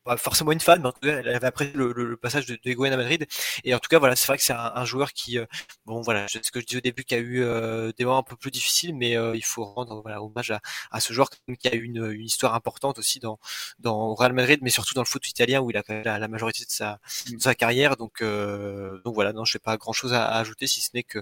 pas 0.03 0.17
forcément 0.17 0.51
une 0.51 0.59
fan, 0.59 0.81
mais 0.81 0.87
en 0.87 0.91
tout 0.91 1.01
cas, 1.01 1.19
elle 1.19 1.29
avait 1.29 1.47
apprécié 1.47 1.73
le, 1.75 2.17
passage 2.17 2.45
de, 2.45 2.57
de 2.63 2.85
à 2.93 2.97
Madrid. 2.97 3.27
Et 3.63 3.73
en 3.75 3.79
tout 3.79 3.89
cas, 3.89 3.99
voilà, 3.99 4.15
c'est 4.15 4.27
vrai 4.27 4.37
que 4.37 4.43
c'est 4.43 4.53
un, 4.53 4.85
joueur 4.85 5.13
qui, 5.13 5.37
euh, 5.37 5.45
bon, 5.85 6.01
voilà, 6.01 6.27
c'est 6.27 6.43
ce 6.43 6.51
que 6.51 6.59
je 6.59 6.65
dis 6.65 6.77
au 6.77 6.81
début, 6.81 7.03
qui 7.03 7.15
a 7.15 7.17
eu 7.17 7.43
euh, 7.43 7.91
des 7.97 8.05
moments 8.05 8.19
un 8.19 8.23
peu 8.23 8.35
plus 8.35 8.51
difficiles, 8.51 8.95
mais 8.95 9.17
euh, 9.17 9.35
il 9.35 9.43
faut 9.43 9.63
rendre 9.65 10.01
voilà, 10.01 10.21
hommage 10.23 10.51
à, 10.51 10.61
à 10.91 10.99
ce 10.99 11.13
joueur 11.13 11.29
qui 11.59 11.67
a 11.67 11.75
eu 11.75 11.83
une, 11.83 12.11
une, 12.11 12.25
histoire 12.25 12.53
importante 12.55 12.99
aussi 12.99 13.19
dans, 13.19 13.39
dans 13.79 14.13
Real 14.15 14.33
Madrid, 14.33 14.59
mais 14.61 14.69
surtout 14.69 14.93
dans 14.93 15.01
le 15.01 15.07
foot 15.07 15.27
italien 15.27 15.61
où 15.61 15.69
il 15.69 15.77
a 15.77 15.83
la, 15.87 16.19
la 16.19 16.27
majorité 16.27 16.65
de 16.65 16.71
sa, 16.71 16.99
mm. 17.29 17.35
de 17.35 17.41
sa 17.41 17.55
carrière. 17.55 17.97
Donc, 17.97 18.23
donc 18.23 19.15
voilà, 19.15 19.33
non, 19.33 19.45
je 19.45 19.57
n'ai 19.57 19.59
pas 19.59 19.77
grand 19.77 19.93
chose 19.93 20.13
à, 20.13 20.27
ajouter 20.37 20.67
si 20.67 20.81
ce 20.81 20.89
n'est 20.93 21.03
que, 21.03 21.19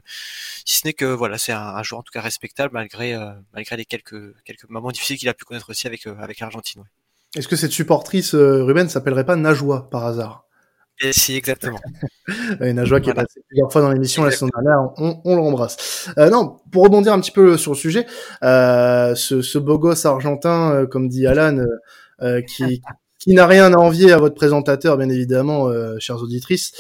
si 0.66 0.80
ce 0.80 0.88
n'est 0.88 0.94
que 0.94 1.06
voilà, 1.06 1.38
c'est 1.38 1.52
un, 1.54 1.62
un, 1.62 1.84
joueur 1.84 2.00
en 2.00 2.04
tout 2.04 2.12
cas 2.12 2.22
respectable 2.22 2.74
malgré, 2.74 3.16
malgré 3.54 3.78
les 3.78 3.86
quelques, 3.86 4.36
quelques 4.44 4.70
moments 4.70 4.92
difficiles 4.92 5.18
qu'il 5.18 5.30
a 5.30 5.34
pu 5.34 5.46
connaître 5.46 5.70
aussi 5.70 5.88
avec, 5.88 6.06
avec 6.08 6.40
l'Argentine. 6.40 6.84
Est-ce 7.38 7.48
que 7.48 7.56
cette 7.56 7.72
supportrice, 7.72 8.34
euh, 8.34 8.64
Ruben, 8.64 8.90
s'appellerait 8.90 9.26
pas 9.26 9.36
Najwa 9.36 9.90
par 9.90 10.06
hasard? 10.06 10.48
Et 11.00 11.14
si, 11.14 11.36
exactement. 11.36 11.80
et 12.62 12.74
Najwa 12.74 13.00
qui 13.00 13.12
est 13.12 13.14
passé 13.14 13.42
plusieurs 13.48 13.72
fois 13.72 13.82
dans 13.82 13.92
l'émission 13.92 14.24
la 14.24 14.32
semaine 14.32 14.52
dernière, 14.56 14.90
on, 14.98 15.22
on 15.24 15.36
l'embrasse. 15.36 16.10
Euh, 16.18 16.30
non, 16.30 16.58
pour 16.72 16.84
rebondir 16.84 17.14
un 17.14 17.20
petit 17.20 17.32
peu 17.32 17.56
sur 17.58 17.74
le 17.74 17.78
sujet, 17.78 18.08
euh, 18.44 19.14
ce, 19.14 19.44
ce, 19.44 19.60
beau 19.60 19.78
gosse 19.78 20.06
argentin, 20.06 20.74
euh, 20.74 20.88
comme 20.88 21.08
dit 21.08 21.28
Alan, 21.28 21.64
euh, 22.24 22.42
qui, 22.42 22.82
qui 23.20 23.36
n'a 23.36 23.46
rien 23.46 23.72
à 23.74 23.78
envier 23.78 24.12
à 24.12 24.18
votre 24.18 24.34
présentateur, 24.34 24.98
bien 24.98 25.10
évidemment, 25.10 25.70
chères 26.00 26.22
auditrices 26.22 26.74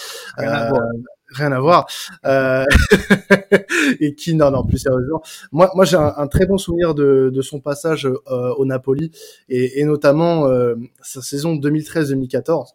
rien 1.29 1.51
à 1.51 1.59
voir. 1.59 1.87
Euh, 2.25 2.65
et 3.99 4.15
qui, 4.15 4.35
non, 4.35 4.51
non, 4.51 4.65
plus 4.65 4.77
sérieusement, 4.77 5.21
moi, 5.51 5.71
moi 5.75 5.85
j'ai 5.85 5.97
un, 5.97 6.27
très 6.27 6.45
bon 6.45 6.57
souvenir 6.57 6.93
de, 6.93 7.31
de 7.33 7.41
son 7.41 7.59
passage 7.59 8.05
euh, 8.05 8.53
au 8.57 8.65
Napoli 8.65 9.11
et, 9.49 9.79
et 9.79 9.85
notamment 9.85 10.47
euh, 10.47 10.75
sa 11.01 11.21
saison 11.21 11.55
2013-2014 11.55 12.69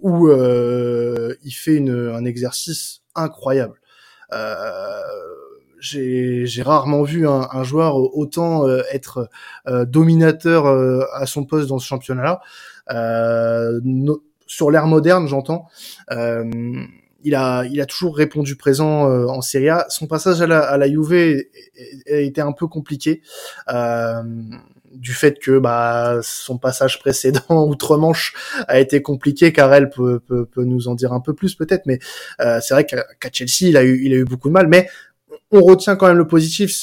où 0.00 0.28
euh, 0.28 1.34
il 1.44 1.50
fait 1.50 1.74
une, 1.74 2.12
un 2.14 2.24
exercice 2.24 3.00
incroyable. 3.16 3.80
j'ai 5.80 6.62
rarement 6.62 7.02
vu 7.02 7.26
un, 7.26 7.48
un, 7.50 7.64
joueur 7.64 7.96
autant 7.96 8.68
être 8.92 9.28
dominateur 9.66 10.66
à 11.14 11.26
son 11.26 11.44
poste 11.44 11.68
dans 11.68 11.80
ce 11.80 11.86
championnat-là. 11.86 12.40
sur 14.46 14.70
l'ère 14.70 14.86
moderne, 14.86 15.26
j'entends. 15.26 15.66
Euh, 16.12 16.44
il 17.24 17.34
a, 17.34 17.64
il 17.64 17.80
a 17.80 17.86
toujours 17.86 18.16
répondu 18.16 18.56
présent 18.56 19.10
euh, 19.10 19.26
en 19.26 19.40
Serie 19.40 19.68
A. 19.68 19.86
Son 19.88 20.06
passage 20.06 20.40
à 20.40 20.46
la, 20.46 20.60
à 20.60 20.76
la 20.76 20.88
Juve 20.88 21.42
a 22.10 22.16
été 22.16 22.40
un 22.40 22.52
peu 22.52 22.66
compliqué 22.66 23.22
euh, 23.70 24.22
du 24.92 25.12
fait 25.12 25.38
que 25.38 25.58
bah, 25.58 26.20
son 26.22 26.58
passage 26.58 26.98
précédent 26.98 27.40
outre-Manche 27.50 28.34
a 28.66 28.80
été 28.80 29.02
compliqué. 29.02 29.52
car 29.52 29.72
elle 29.74 29.90
peut, 29.90 30.20
peut, 30.20 30.46
peut, 30.46 30.64
nous 30.64 30.88
en 30.88 30.94
dire 30.94 31.12
un 31.12 31.20
peu 31.20 31.34
plus 31.34 31.54
peut-être, 31.54 31.86
mais 31.86 31.98
euh, 32.40 32.60
c'est 32.62 32.74
vrai 32.74 32.84
qu'à 32.84 33.04
Chelsea, 33.32 33.68
il 33.68 33.76
a 33.76 33.84
eu, 33.84 34.00
il 34.04 34.12
a 34.12 34.16
eu 34.16 34.24
beaucoup 34.24 34.48
de 34.48 34.54
mal, 34.54 34.68
mais 34.68 34.88
on 35.50 35.62
retient 35.62 35.96
quand 35.96 36.08
même 36.08 36.18
le 36.18 36.26
positif. 36.26 36.74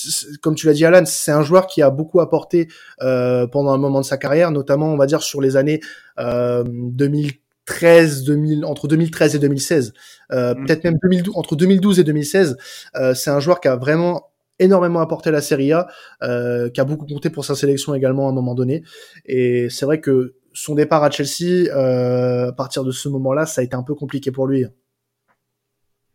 Comme 0.42 0.56
tu 0.56 0.68
l'as 0.68 0.74
dit, 0.74 0.86
Alan, 0.86 1.06
c'est 1.06 1.32
un 1.32 1.44
joueur 1.44 1.68
qui 1.68 1.82
a 1.82 1.90
beaucoup 1.90 2.20
apporté 2.20 2.68
euh, 3.02 3.48
pendant 3.48 3.72
un 3.72 3.78
moment 3.78 4.02
de 4.02 4.06
sa 4.06 4.18
carrière, 4.18 4.52
notamment, 4.52 4.88
on 4.88 4.98
va 4.98 5.06
dire, 5.06 5.22
sur 5.22 5.42
les 5.42 5.56
années 5.56 5.82
euh, 6.20 6.64
2000 6.66 7.34
13, 7.66 8.24
2000, 8.24 8.66
entre 8.66 8.88
2013 8.88 9.36
et 9.36 9.40
2016, 9.40 9.94
euh, 10.32 10.54
mm. 10.54 10.66
peut-être 10.66 10.84
même 10.84 10.98
2012, 11.02 11.36
entre 11.36 11.56
2012 11.56 12.00
et 12.00 12.04
2016. 12.04 12.58
Euh, 12.96 13.14
c'est 13.14 13.30
un 13.30 13.40
joueur 13.40 13.60
qui 13.60 13.68
a 13.68 13.76
vraiment 13.76 14.32
énormément 14.60 15.02
apporté 15.02 15.30
à 15.30 15.32
la 15.32 15.42
Serie 15.42 15.74
A, 15.74 15.88
euh, 16.24 16.70
qui 16.70 16.80
a 16.80 16.86
beaucoup 16.86 17.06
compté 17.06 17.30
pour 17.30 17.46
sa 17.46 17.56
sélection 17.56 17.94
également 17.94 18.28
à 18.28 18.32
un 18.32 18.34
moment 18.34 18.56
donné. 18.56 18.84
Et 19.26 19.68
c'est 19.70 19.86
vrai 19.86 20.00
que 20.00 20.36
son 20.54 20.76
départ 20.76 21.04
à 21.04 21.12
Chelsea, 21.12 21.70
euh, 21.70 22.50
à 22.50 22.54
partir 22.54 22.84
de 22.84 22.92
ce 22.92 23.10
moment-là, 23.10 23.46
ça 23.46 23.62
a 23.62 23.64
été 23.64 23.76
un 23.76 23.84
peu 23.84 23.96
compliqué 23.96 24.32
pour 24.32 24.48
lui. 24.48 24.66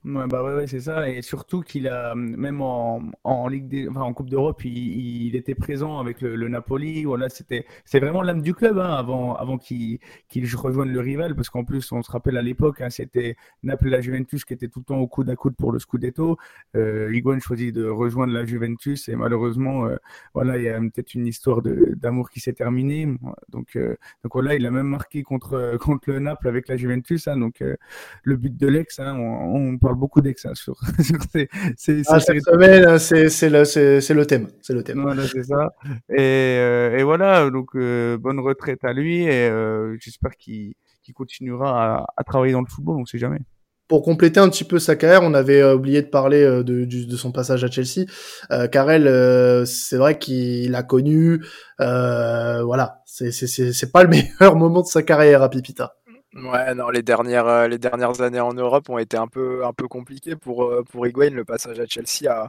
Ouais, 0.02 0.26
bah 0.26 0.42
ouais, 0.42 0.66
c'est 0.66 0.80
ça. 0.80 1.10
Et 1.10 1.20
surtout 1.20 1.60
qu'il 1.60 1.86
a, 1.86 2.14
même 2.14 2.62
en, 2.62 3.02
en 3.22 4.12
Coupe 4.14 4.30
d'Europe, 4.30 4.64
il, 4.64 5.36
était 5.36 5.54
présent 5.54 5.98
avec 5.98 6.22
le, 6.22 6.36
le 6.36 6.48
Napoli. 6.48 7.04
Voilà, 7.04 7.28
c'était, 7.28 7.66
c'est 7.84 8.00
vraiment 8.00 8.22
l'âme 8.22 8.40
du 8.40 8.54
club 8.54 8.78
hein, 8.78 8.94
avant, 8.94 9.34
avant 9.34 9.58
qu'il 9.58 9.98
qu'il 10.28 10.46
rejoigne 10.56 10.90
le 10.90 11.00
rival. 11.00 11.34
Parce 11.36 11.50
qu'en 11.50 11.64
plus, 11.64 11.92
on 11.92 12.02
se 12.02 12.10
rappelle 12.10 12.38
à 12.38 12.42
l'époque, 12.42 12.80
hein, 12.80 12.88
c'était 12.88 13.36
Naples 13.62 13.88
et 13.88 13.90
la 13.90 14.00
Juventus 14.00 14.46
qui 14.46 14.54
étaient 14.54 14.68
tout 14.68 14.78
le 14.78 14.84
temps 14.86 14.98
au 14.98 15.06
coude 15.06 15.28
à 15.28 15.36
coude 15.36 15.54
pour 15.54 15.70
le 15.70 15.78
Scudetto. 15.78 16.38
Euh, 16.76 17.12
Higuain 17.12 17.38
choisit 17.38 17.74
de 17.74 17.84
rejoindre 17.86 18.32
la 18.32 18.46
Juventus 18.46 19.06
et 19.10 19.16
malheureusement, 19.16 19.84
euh, 19.84 19.96
voilà, 20.32 20.56
il 20.56 20.64
y 20.64 20.68
a 20.70 20.80
peut-être 20.80 21.14
une 21.14 21.26
histoire 21.26 21.60
d'amour 21.62 22.30
qui 22.30 22.40
s'est 22.40 22.54
terminée. 22.54 23.06
Donc, 23.50 23.76
euh, 23.76 23.96
donc 24.24 24.32
voilà, 24.32 24.54
il 24.54 24.64
a 24.64 24.70
même 24.70 24.88
marqué 24.88 25.22
contre, 25.22 25.76
contre 25.78 26.10
le 26.10 26.20
Naples 26.20 26.48
avec 26.48 26.68
la 26.68 26.76
Juventus. 26.76 27.28
Hein, 27.28 27.36
donc, 27.36 27.60
euh, 27.60 27.76
le 28.22 28.36
but 28.36 28.56
de 28.56 28.66
l'ex, 28.66 28.98
hein, 28.98 29.16
on, 29.18 29.76
on 29.90 29.96
beaucoup 29.96 30.20
d'ex 30.20 30.46
hein, 30.46 30.54
sur, 30.54 30.78
ces, 31.32 31.48
ces, 31.76 32.02
ah, 32.06 32.20
cette 32.20 32.42
semaine, 32.42 32.98
c'est 32.98 33.50
le, 33.50 33.64
c'est 33.64 34.14
le 34.14 34.26
thème. 34.26 34.48
C'est 34.62 34.72
le 34.72 34.82
thème. 34.82 35.02
Voilà, 35.02 35.26
c'est 35.26 35.44
ça. 35.44 35.70
Et, 36.08 36.18
euh, 36.18 36.98
et, 36.98 37.02
voilà, 37.02 37.50
donc 37.50 37.70
euh, 37.74 38.18
bonne 38.18 38.40
retraite 38.40 38.84
à 38.84 38.92
lui 38.92 39.24
et 39.24 39.48
euh, 39.48 39.96
j'espère 40.00 40.36
qu'il 40.36 40.74
continuera 41.14 41.96
à, 41.96 42.06
à, 42.16 42.24
travailler 42.24 42.52
dans 42.52 42.60
le 42.60 42.68
football, 42.68 42.96
on 43.00 43.04
sait 43.04 43.18
jamais. 43.18 43.40
Pour 43.88 44.02
compléter 44.04 44.38
un 44.38 44.48
petit 44.48 44.62
peu 44.62 44.78
sa 44.78 44.94
carrière, 44.94 45.24
on 45.24 45.34
avait 45.34 45.60
euh, 45.60 45.74
oublié 45.74 46.02
de 46.02 46.06
parler 46.06 46.44
de, 46.44 46.62
de, 46.62 46.84
de, 46.84 47.16
son 47.16 47.32
passage 47.32 47.64
à 47.64 47.68
Chelsea. 47.68 48.06
Euh, 48.52 48.68
Karel, 48.68 49.66
c'est 49.66 49.96
vrai 49.96 50.18
qu'il 50.18 50.74
a 50.76 50.84
connu, 50.84 51.44
voilà, 51.78 53.02
c'est 53.06 53.92
pas 53.92 54.04
le 54.04 54.08
meilleur 54.40 54.54
moment 54.54 54.82
de 54.82 54.86
sa 54.86 55.02
carrière 55.02 55.42
à 55.42 55.50
Pipita. 55.50 55.96
Ouais, 56.34 56.74
non, 56.76 56.90
les 56.90 57.02
dernières, 57.02 57.48
euh, 57.48 57.66
les 57.66 57.78
dernières 57.78 58.20
années 58.20 58.38
en 58.38 58.52
Europe 58.52 58.88
ont 58.88 58.98
été 58.98 59.16
un 59.16 59.26
peu, 59.26 59.64
un 59.66 59.72
peu 59.72 59.88
compliquées 59.88 60.36
pour, 60.36 60.62
euh, 60.62 60.84
pour 60.84 61.04
Higuain. 61.04 61.30
Le 61.30 61.44
passage 61.44 61.80
à 61.80 61.86
Chelsea 61.86 62.30
a, 62.30 62.46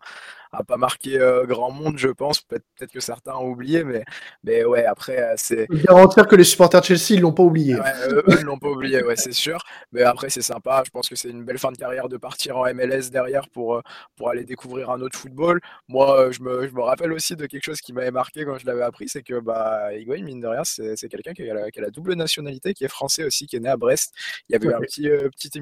a 0.52 0.64
pas 0.64 0.78
marqué 0.78 1.20
euh, 1.20 1.48
grand 1.48 1.72
monde, 1.72 1.98
je 1.98 2.10
pense. 2.10 2.42
Peut-être 2.42 2.92
que 2.92 3.00
certains 3.00 3.34
ont 3.34 3.48
oublié, 3.48 3.84
mais, 3.84 4.04
mais 4.44 4.64
ouais, 4.66 4.86
après, 4.86 5.34
c'est. 5.36 5.66
Garantir 5.72 6.28
que 6.28 6.36
les 6.36 6.44
supporters 6.44 6.82
de 6.82 6.86
Chelsea, 6.86 7.16
ils 7.16 7.22
l'ont 7.22 7.34
pas 7.34 7.42
oublié. 7.42 7.74
Ouais, 7.74 7.94
eux, 8.10 8.24
ils 8.40 8.46
l'ont 8.46 8.60
pas 8.60 8.70
oublié, 8.70 9.04
ouais, 9.04 9.16
c'est 9.16 9.32
sûr. 9.32 9.64
Mais 9.92 10.04
après, 10.04 10.30
c'est 10.30 10.44
sympa. 10.44 10.84
Je 10.86 10.92
pense 10.92 11.10
que 11.10 11.16
c'est 11.16 11.30
une 11.30 11.44
belle 11.44 11.58
fin 11.58 11.72
de 11.72 11.78
carrière 11.78 12.08
de 12.08 12.18
partir 12.18 12.58
en 12.58 12.72
MLS 12.76 13.10
derrière 13.12 13.50
pour, 13.50 13.82
pour 14.16 14.30
aller 14.30 14.44
découvrir 14.44 14.92
un 14.92 15.02
autre 15.02 15.18
football. 15.18 15.60
Moi, 15.88 16.30
je 16.30 16.44
me, 16.44 16.68
je 16.68 16.74
me 16.76 16.82
rappelle 16.82 17.14
aussi 17.14 17.36
de 17.36 17.48
quelque 17.48 17.64
chose 17.64 17.82
qui 17.82 17.94
m'avait 17.94 18.12
marqué 18.12 18.46
quand 18.46 18.60
je 18.60 18.68
l'avais 18.68 18.84
appris, 18.84 19.10
c'est 19.10 19.24
que 19.24 19.40
bah, 19.40 19.92
Higuain, 19.96 20.22
mine 20.22 20.40
de 20.40 20.48
rien, 20.48 20.64
c'est 20.64 21.10
quelqu'un 21.10 21.34
qui, 21.34 21.46
qui, 21.46 21.50
a 21.50 21.82
la 21.82 21.90
double 21.90 22.14
nationalité, 22.14 22.76
qui 22.76 22.84
est 22.84 22.88
français 22.88 23.24
aussi, 23.24 23.48
qui 23.48 23.56
est 23.56 23.60
né 23.60 23.71
à 23.72 23.78
Brest. 23.78 24.14
Il 24.50 24.54
y 24.54 24.56
avait 24.56 24.74
un 24.74 24.80
petit, 24.80 25.10
petit 25.38 25.60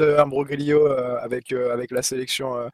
imbroglio 0.00 0.86
avec, 0.86 1.52
avec 1.52 1.90
la 1.90 2.02
sélection 2.02 2.70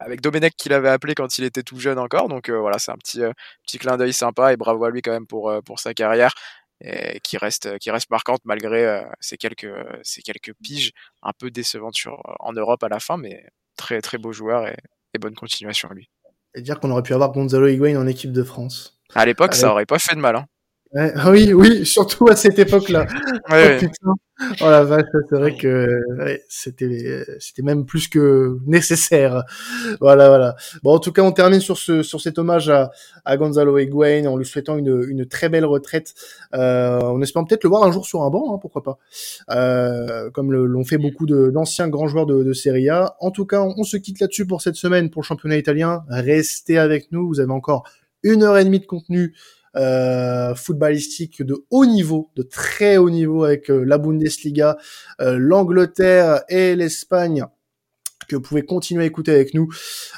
avec 0.00 0.20
Domenech 0.20 0.54
qu'il 0.56 0.72
avait 0.72 0.88
appelé 0.88 1.14
quand 1.14 1.38
il 1.38 1.44
était 1.44 1.62
tout 1.62 1.78
jeune 1.78 1.98
encore. 1.98 2.28
Donc 2.28 2.48
euh, 2.48 2.58
voilà, 2.58 2.78
c'est 2.78 2.92
un 2.92 2.96
petit, 2.96 3.22
euh, 3.22 3.32
petit 3.64 3.78
clin 3.78 3.96
d'œil 3.96 4.12
sympa 4.12 4.52
et 4.52 4.56
bravo 4.56 4.84
à 4.84 4.90
lui 4.90 5.02
quand 5.02 5.12
même 5.12 5.26
pour, 5.26 5.50
euh, 5.50 5.60
pour 5.60 5.80
sa 5.80 5.94
carrière 5.94 6.32
et 6.80 7.18
qui 7.24 7.36
reste, 7.36 7.76
qui 7.78 7.90
reste 7.90 8.08
marquante 8.08 8.40
malgré 8.44 9.02
ces, 9.18 9.36
quelques, 9.36 9.66
ces 10.04 10.22
quelques 10.22 10.52
piges 10.62 10.92
un 11.24 11.32
peu 11.36 11.50
décevantes 11.50 11.96
sur, 11.96 12.22
en 12.38 12.52
Europe 12.52 12.84
à 12.84 12.88
la 12.88 13.00
fin, 13.00 13.16
mais 13.16 13.44
très 13.74 14.00
très 14.00 14.16
beau 14.16 14.30
joueur 14.30 14.68
et, 14.68 14.76
et 15.12 15.18
bonne 15.18 15.34
continuation 15.34 15.90
à 15.90 15.94
lui. 15.94 16.08
Et 16.54 16.62
dire 16.62 16.78
qu'on 16.78 16.92
aurait 16.92 17.02
pu 17.02 17.14
avoir 17.14 17.32
Gonzalo 17.32 17.66
Higuain 17.66 17.96
en 17.96 18.06
équipe 18.06 18.30
de 18.30 18.44
France. 18.44 19.00
À 19.16 19.26
l'époque, 19.26 19.56
ça 19.56 19.72
aurait 19.72 19.86
pas 19.86 19.98
fait 19.98 20.14
de 20.14 20.20
mal. 20.20 20.36
Hein. 20.36 20.46
Oui, 21.26 21.52
oui, 21.52 21.84
surtout 21.84 22.28
à 22.28 22.36
cette 22.36 22.58
époque-là. 22.58 23.06
Ouais, 23.50 23.78
oh, 24.06 24.14
oh, 24.62 24.70
la 24.70 24.84
vache, 24.84 25.04
c'est 25.28 25.36
vrai 25.36 25.54
que 25.54 25.86
c'était 26.48 27.24
c'était 27.40 27.62
même 27.62 27.84
plus 27.84 28.08
que 28.08 28.58
nécessaire. 28.66 29.44
Voilà, 30.00 30.28
voilà. 30.28 30.56
Bon, 30.82 30.94
en 30.94 30.98
tout 30.98 31.12
cas, 31.12 31.22
on 31.22 31.32
termine 31.32 31.60
sur 31.60 31.76
ce 31.76 32.02
sur 32.02 32.22
cet 32.22 32.38
hommage 32.38 32.70
à, 32.70 32.90
à 33.26 33.36
Gonzalo 33.36 33.76
Higuain 33.76 34.24
en 34.26 34.38
lui 34.38 34.46
souhaitant 34.46 34.78
une 34.78 35.04
une 35.08 35.26
très 35.26 35.50
belle 35.50 35.66
retraite. 35.66 36.14
Euh, 36.54 37.00
on 37.02 37.20
espère 37.20 37.44
peut-être 37.44 37.64
le 37.64 37.68
voir 37.68 37.84
un 37.84 37.92
jour 37.92 38.06
sur 38.06 38.22
un 38.22 38.30
banc, 38.30 38.54
hein, 38.54 38.58
pourquoi 38.58 38.82
pas. 38.82 38.98
Euh, 39.50 40.30
comme 40.30 40.52
l'ont 40.52 40.84
fait 40.84 40.98
beaucoup 40.98 41.26
d'anciens 41.26 41.88
grands 41.88 42.08
joueurs 42.08 42.26
de, 42.26 42.42
de 42.42 42.52
Serie 42.54 42.88
A. 42.88 43.14
En 43.20 43.30
tout 43.30 43.44
cas, 43.44 43.60
on, 43.60 43.74
on 43.76 43.84
se 43.84 43.98
quitte 43.98 44.20
là-dessus 44.20 44.46
pour 44.46 44.62
cette 44.62 44.76
semaine 44.76 45.10
pour 45.10 45.20
le 45.20 45.26
championnat 45.26 45.58
italien. 45.58 46.04
Restez 46.08 46.78
avec 46.78 47.12
nous, 47.12 47.28
vous 47.28 47.40
avez 47.40 47.52
encore 47.52 47.86
une 48.22 48.42
heure 48.42 48.56
et 48.58 48.64
demie 48.64 48.80
de 48.80 48.86
contenu 48.86 49.34
euh, 49.78 50.54
footballistique 50.56 51.42
de 51.42 51.64
haut 51.70 51.86
niveau, 51.86 52.30
de 52.34 52.42
très 52.42 52.96
haut 52.96 53.10
niveau 53.10 53.44
avec 53.44 53.70
euh, 53.70 53.84
la 53.84 53.98
Bundesliga, 53.98 54.76
euh, 55.20 55.36
l'Angleterre 55.38 56.42
et 56.48 56.74
l'Espagne 56.74 57.44
que 58.28 58.36
vous 58.36 58.42
pouvez 58.42 58.62
continuer 58.62 59.04
à 59.04 59.06
écouter 59.06 59.30
avec 59.30 59.54
nous. 59.54 59.70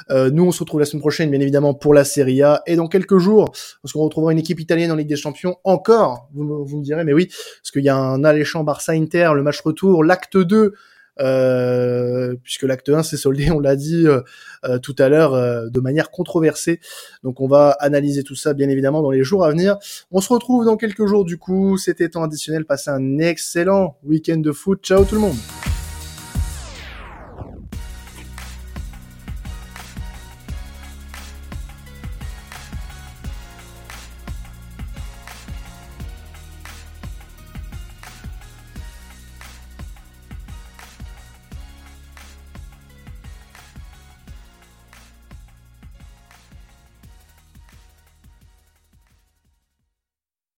nous, 0.09 0.43
on 0.43 0.51
se 0.51 0.59
retrouve 0.59 0.81
la 0.81 0.85
semaine 0.85 0.99
prochaine, 0.99 1.31
bien 1.31 1.39
évidemment, 1.39 1.73
pour 1.73 1.93
la 1.93 2.03
Serie 2.03 2.41
A. 2.41 2.61
Et 2.67 2.75
dans 2.75 2.89
quelques 2.89 3.19
jours, 3.19 3.53
parce 3.81 3.93
qu'on 3.93 4.01
retrouvera 4.01 4.33
une 4.33 4.37
équipe 4.39 4.59
italienne 4.59 4.91
en 4.91 4.97
Ligue 4.97 5.07
des 5.07 5.15
Champions 5.15 5.55
encore, 5.63 6.27
vous, 6.33 6.65
vous 6.65 6.77
me 6.79 6.83
direz, 6.83 7.05
mais 7.05 7.13
oui, 7.13 7.27
parce 7.27 7.71
qu'il 7.71 7.85
y 7.85 7.89
a 7.89 7.95
un 7.95 8.25
alléchant 8.25 8.65
Barça-Inter, 8.65 9.31
le 9.33 9.43
match 9.43 9.61
retour, 9.61 10.03
l'acte 10.03 10.35
2 10.35 10.73
euh, 11.21 12.35
puisque 12.43 12.63
l'acte 12.63 12.89
1 12.89 13.03
s'est 13.03 13.17
soldé, 13.17 13.51
on 13.51 13.59
l'a 13.59 13.75
dit 13.75 14.05
euh, 14.07 14.79
tout 14.79 14.95
à 14.97 15.09
l'heure, 15.09 15.31
de 15.69 15.79
manière 15.79 16.11
controversée. 16.11 16.79
Donc 17.23 17.41
on 17.41 17.47
va 17.47 17.71
analyser 17.79 18.23
tout 18.23 18.35
ça 18.35 18.53
bien 18.53 18.69
évidemment 18.69 19.01
dans 19.01 19.11
les 19.11 19.23
jours 19.23 19.45
à 19.45 19.49
venir. 19.49 19.77
On 20.11 20.21
se 20.21 20.31
retrouve 20.31 20.65
dans 20.65 20.77
quelques 20.77 21.05
jours 21.05 21.25
du 21.25 21.37
coup. 21.37 21.77
C'était 21.77 22.09
temps 22.09 22.23
additionnel. 22.23 22.65
Passez 22.65 22.89
un 22.89 23.19
excellent 23.19 23.97
week-end 24.03 24.37
de 24.37 24.51
foot. 24.51 24.81
Ciao 24.83 25.03
tout 25.05 25.15
le 25.15 25.21
monde. 25.21 25.37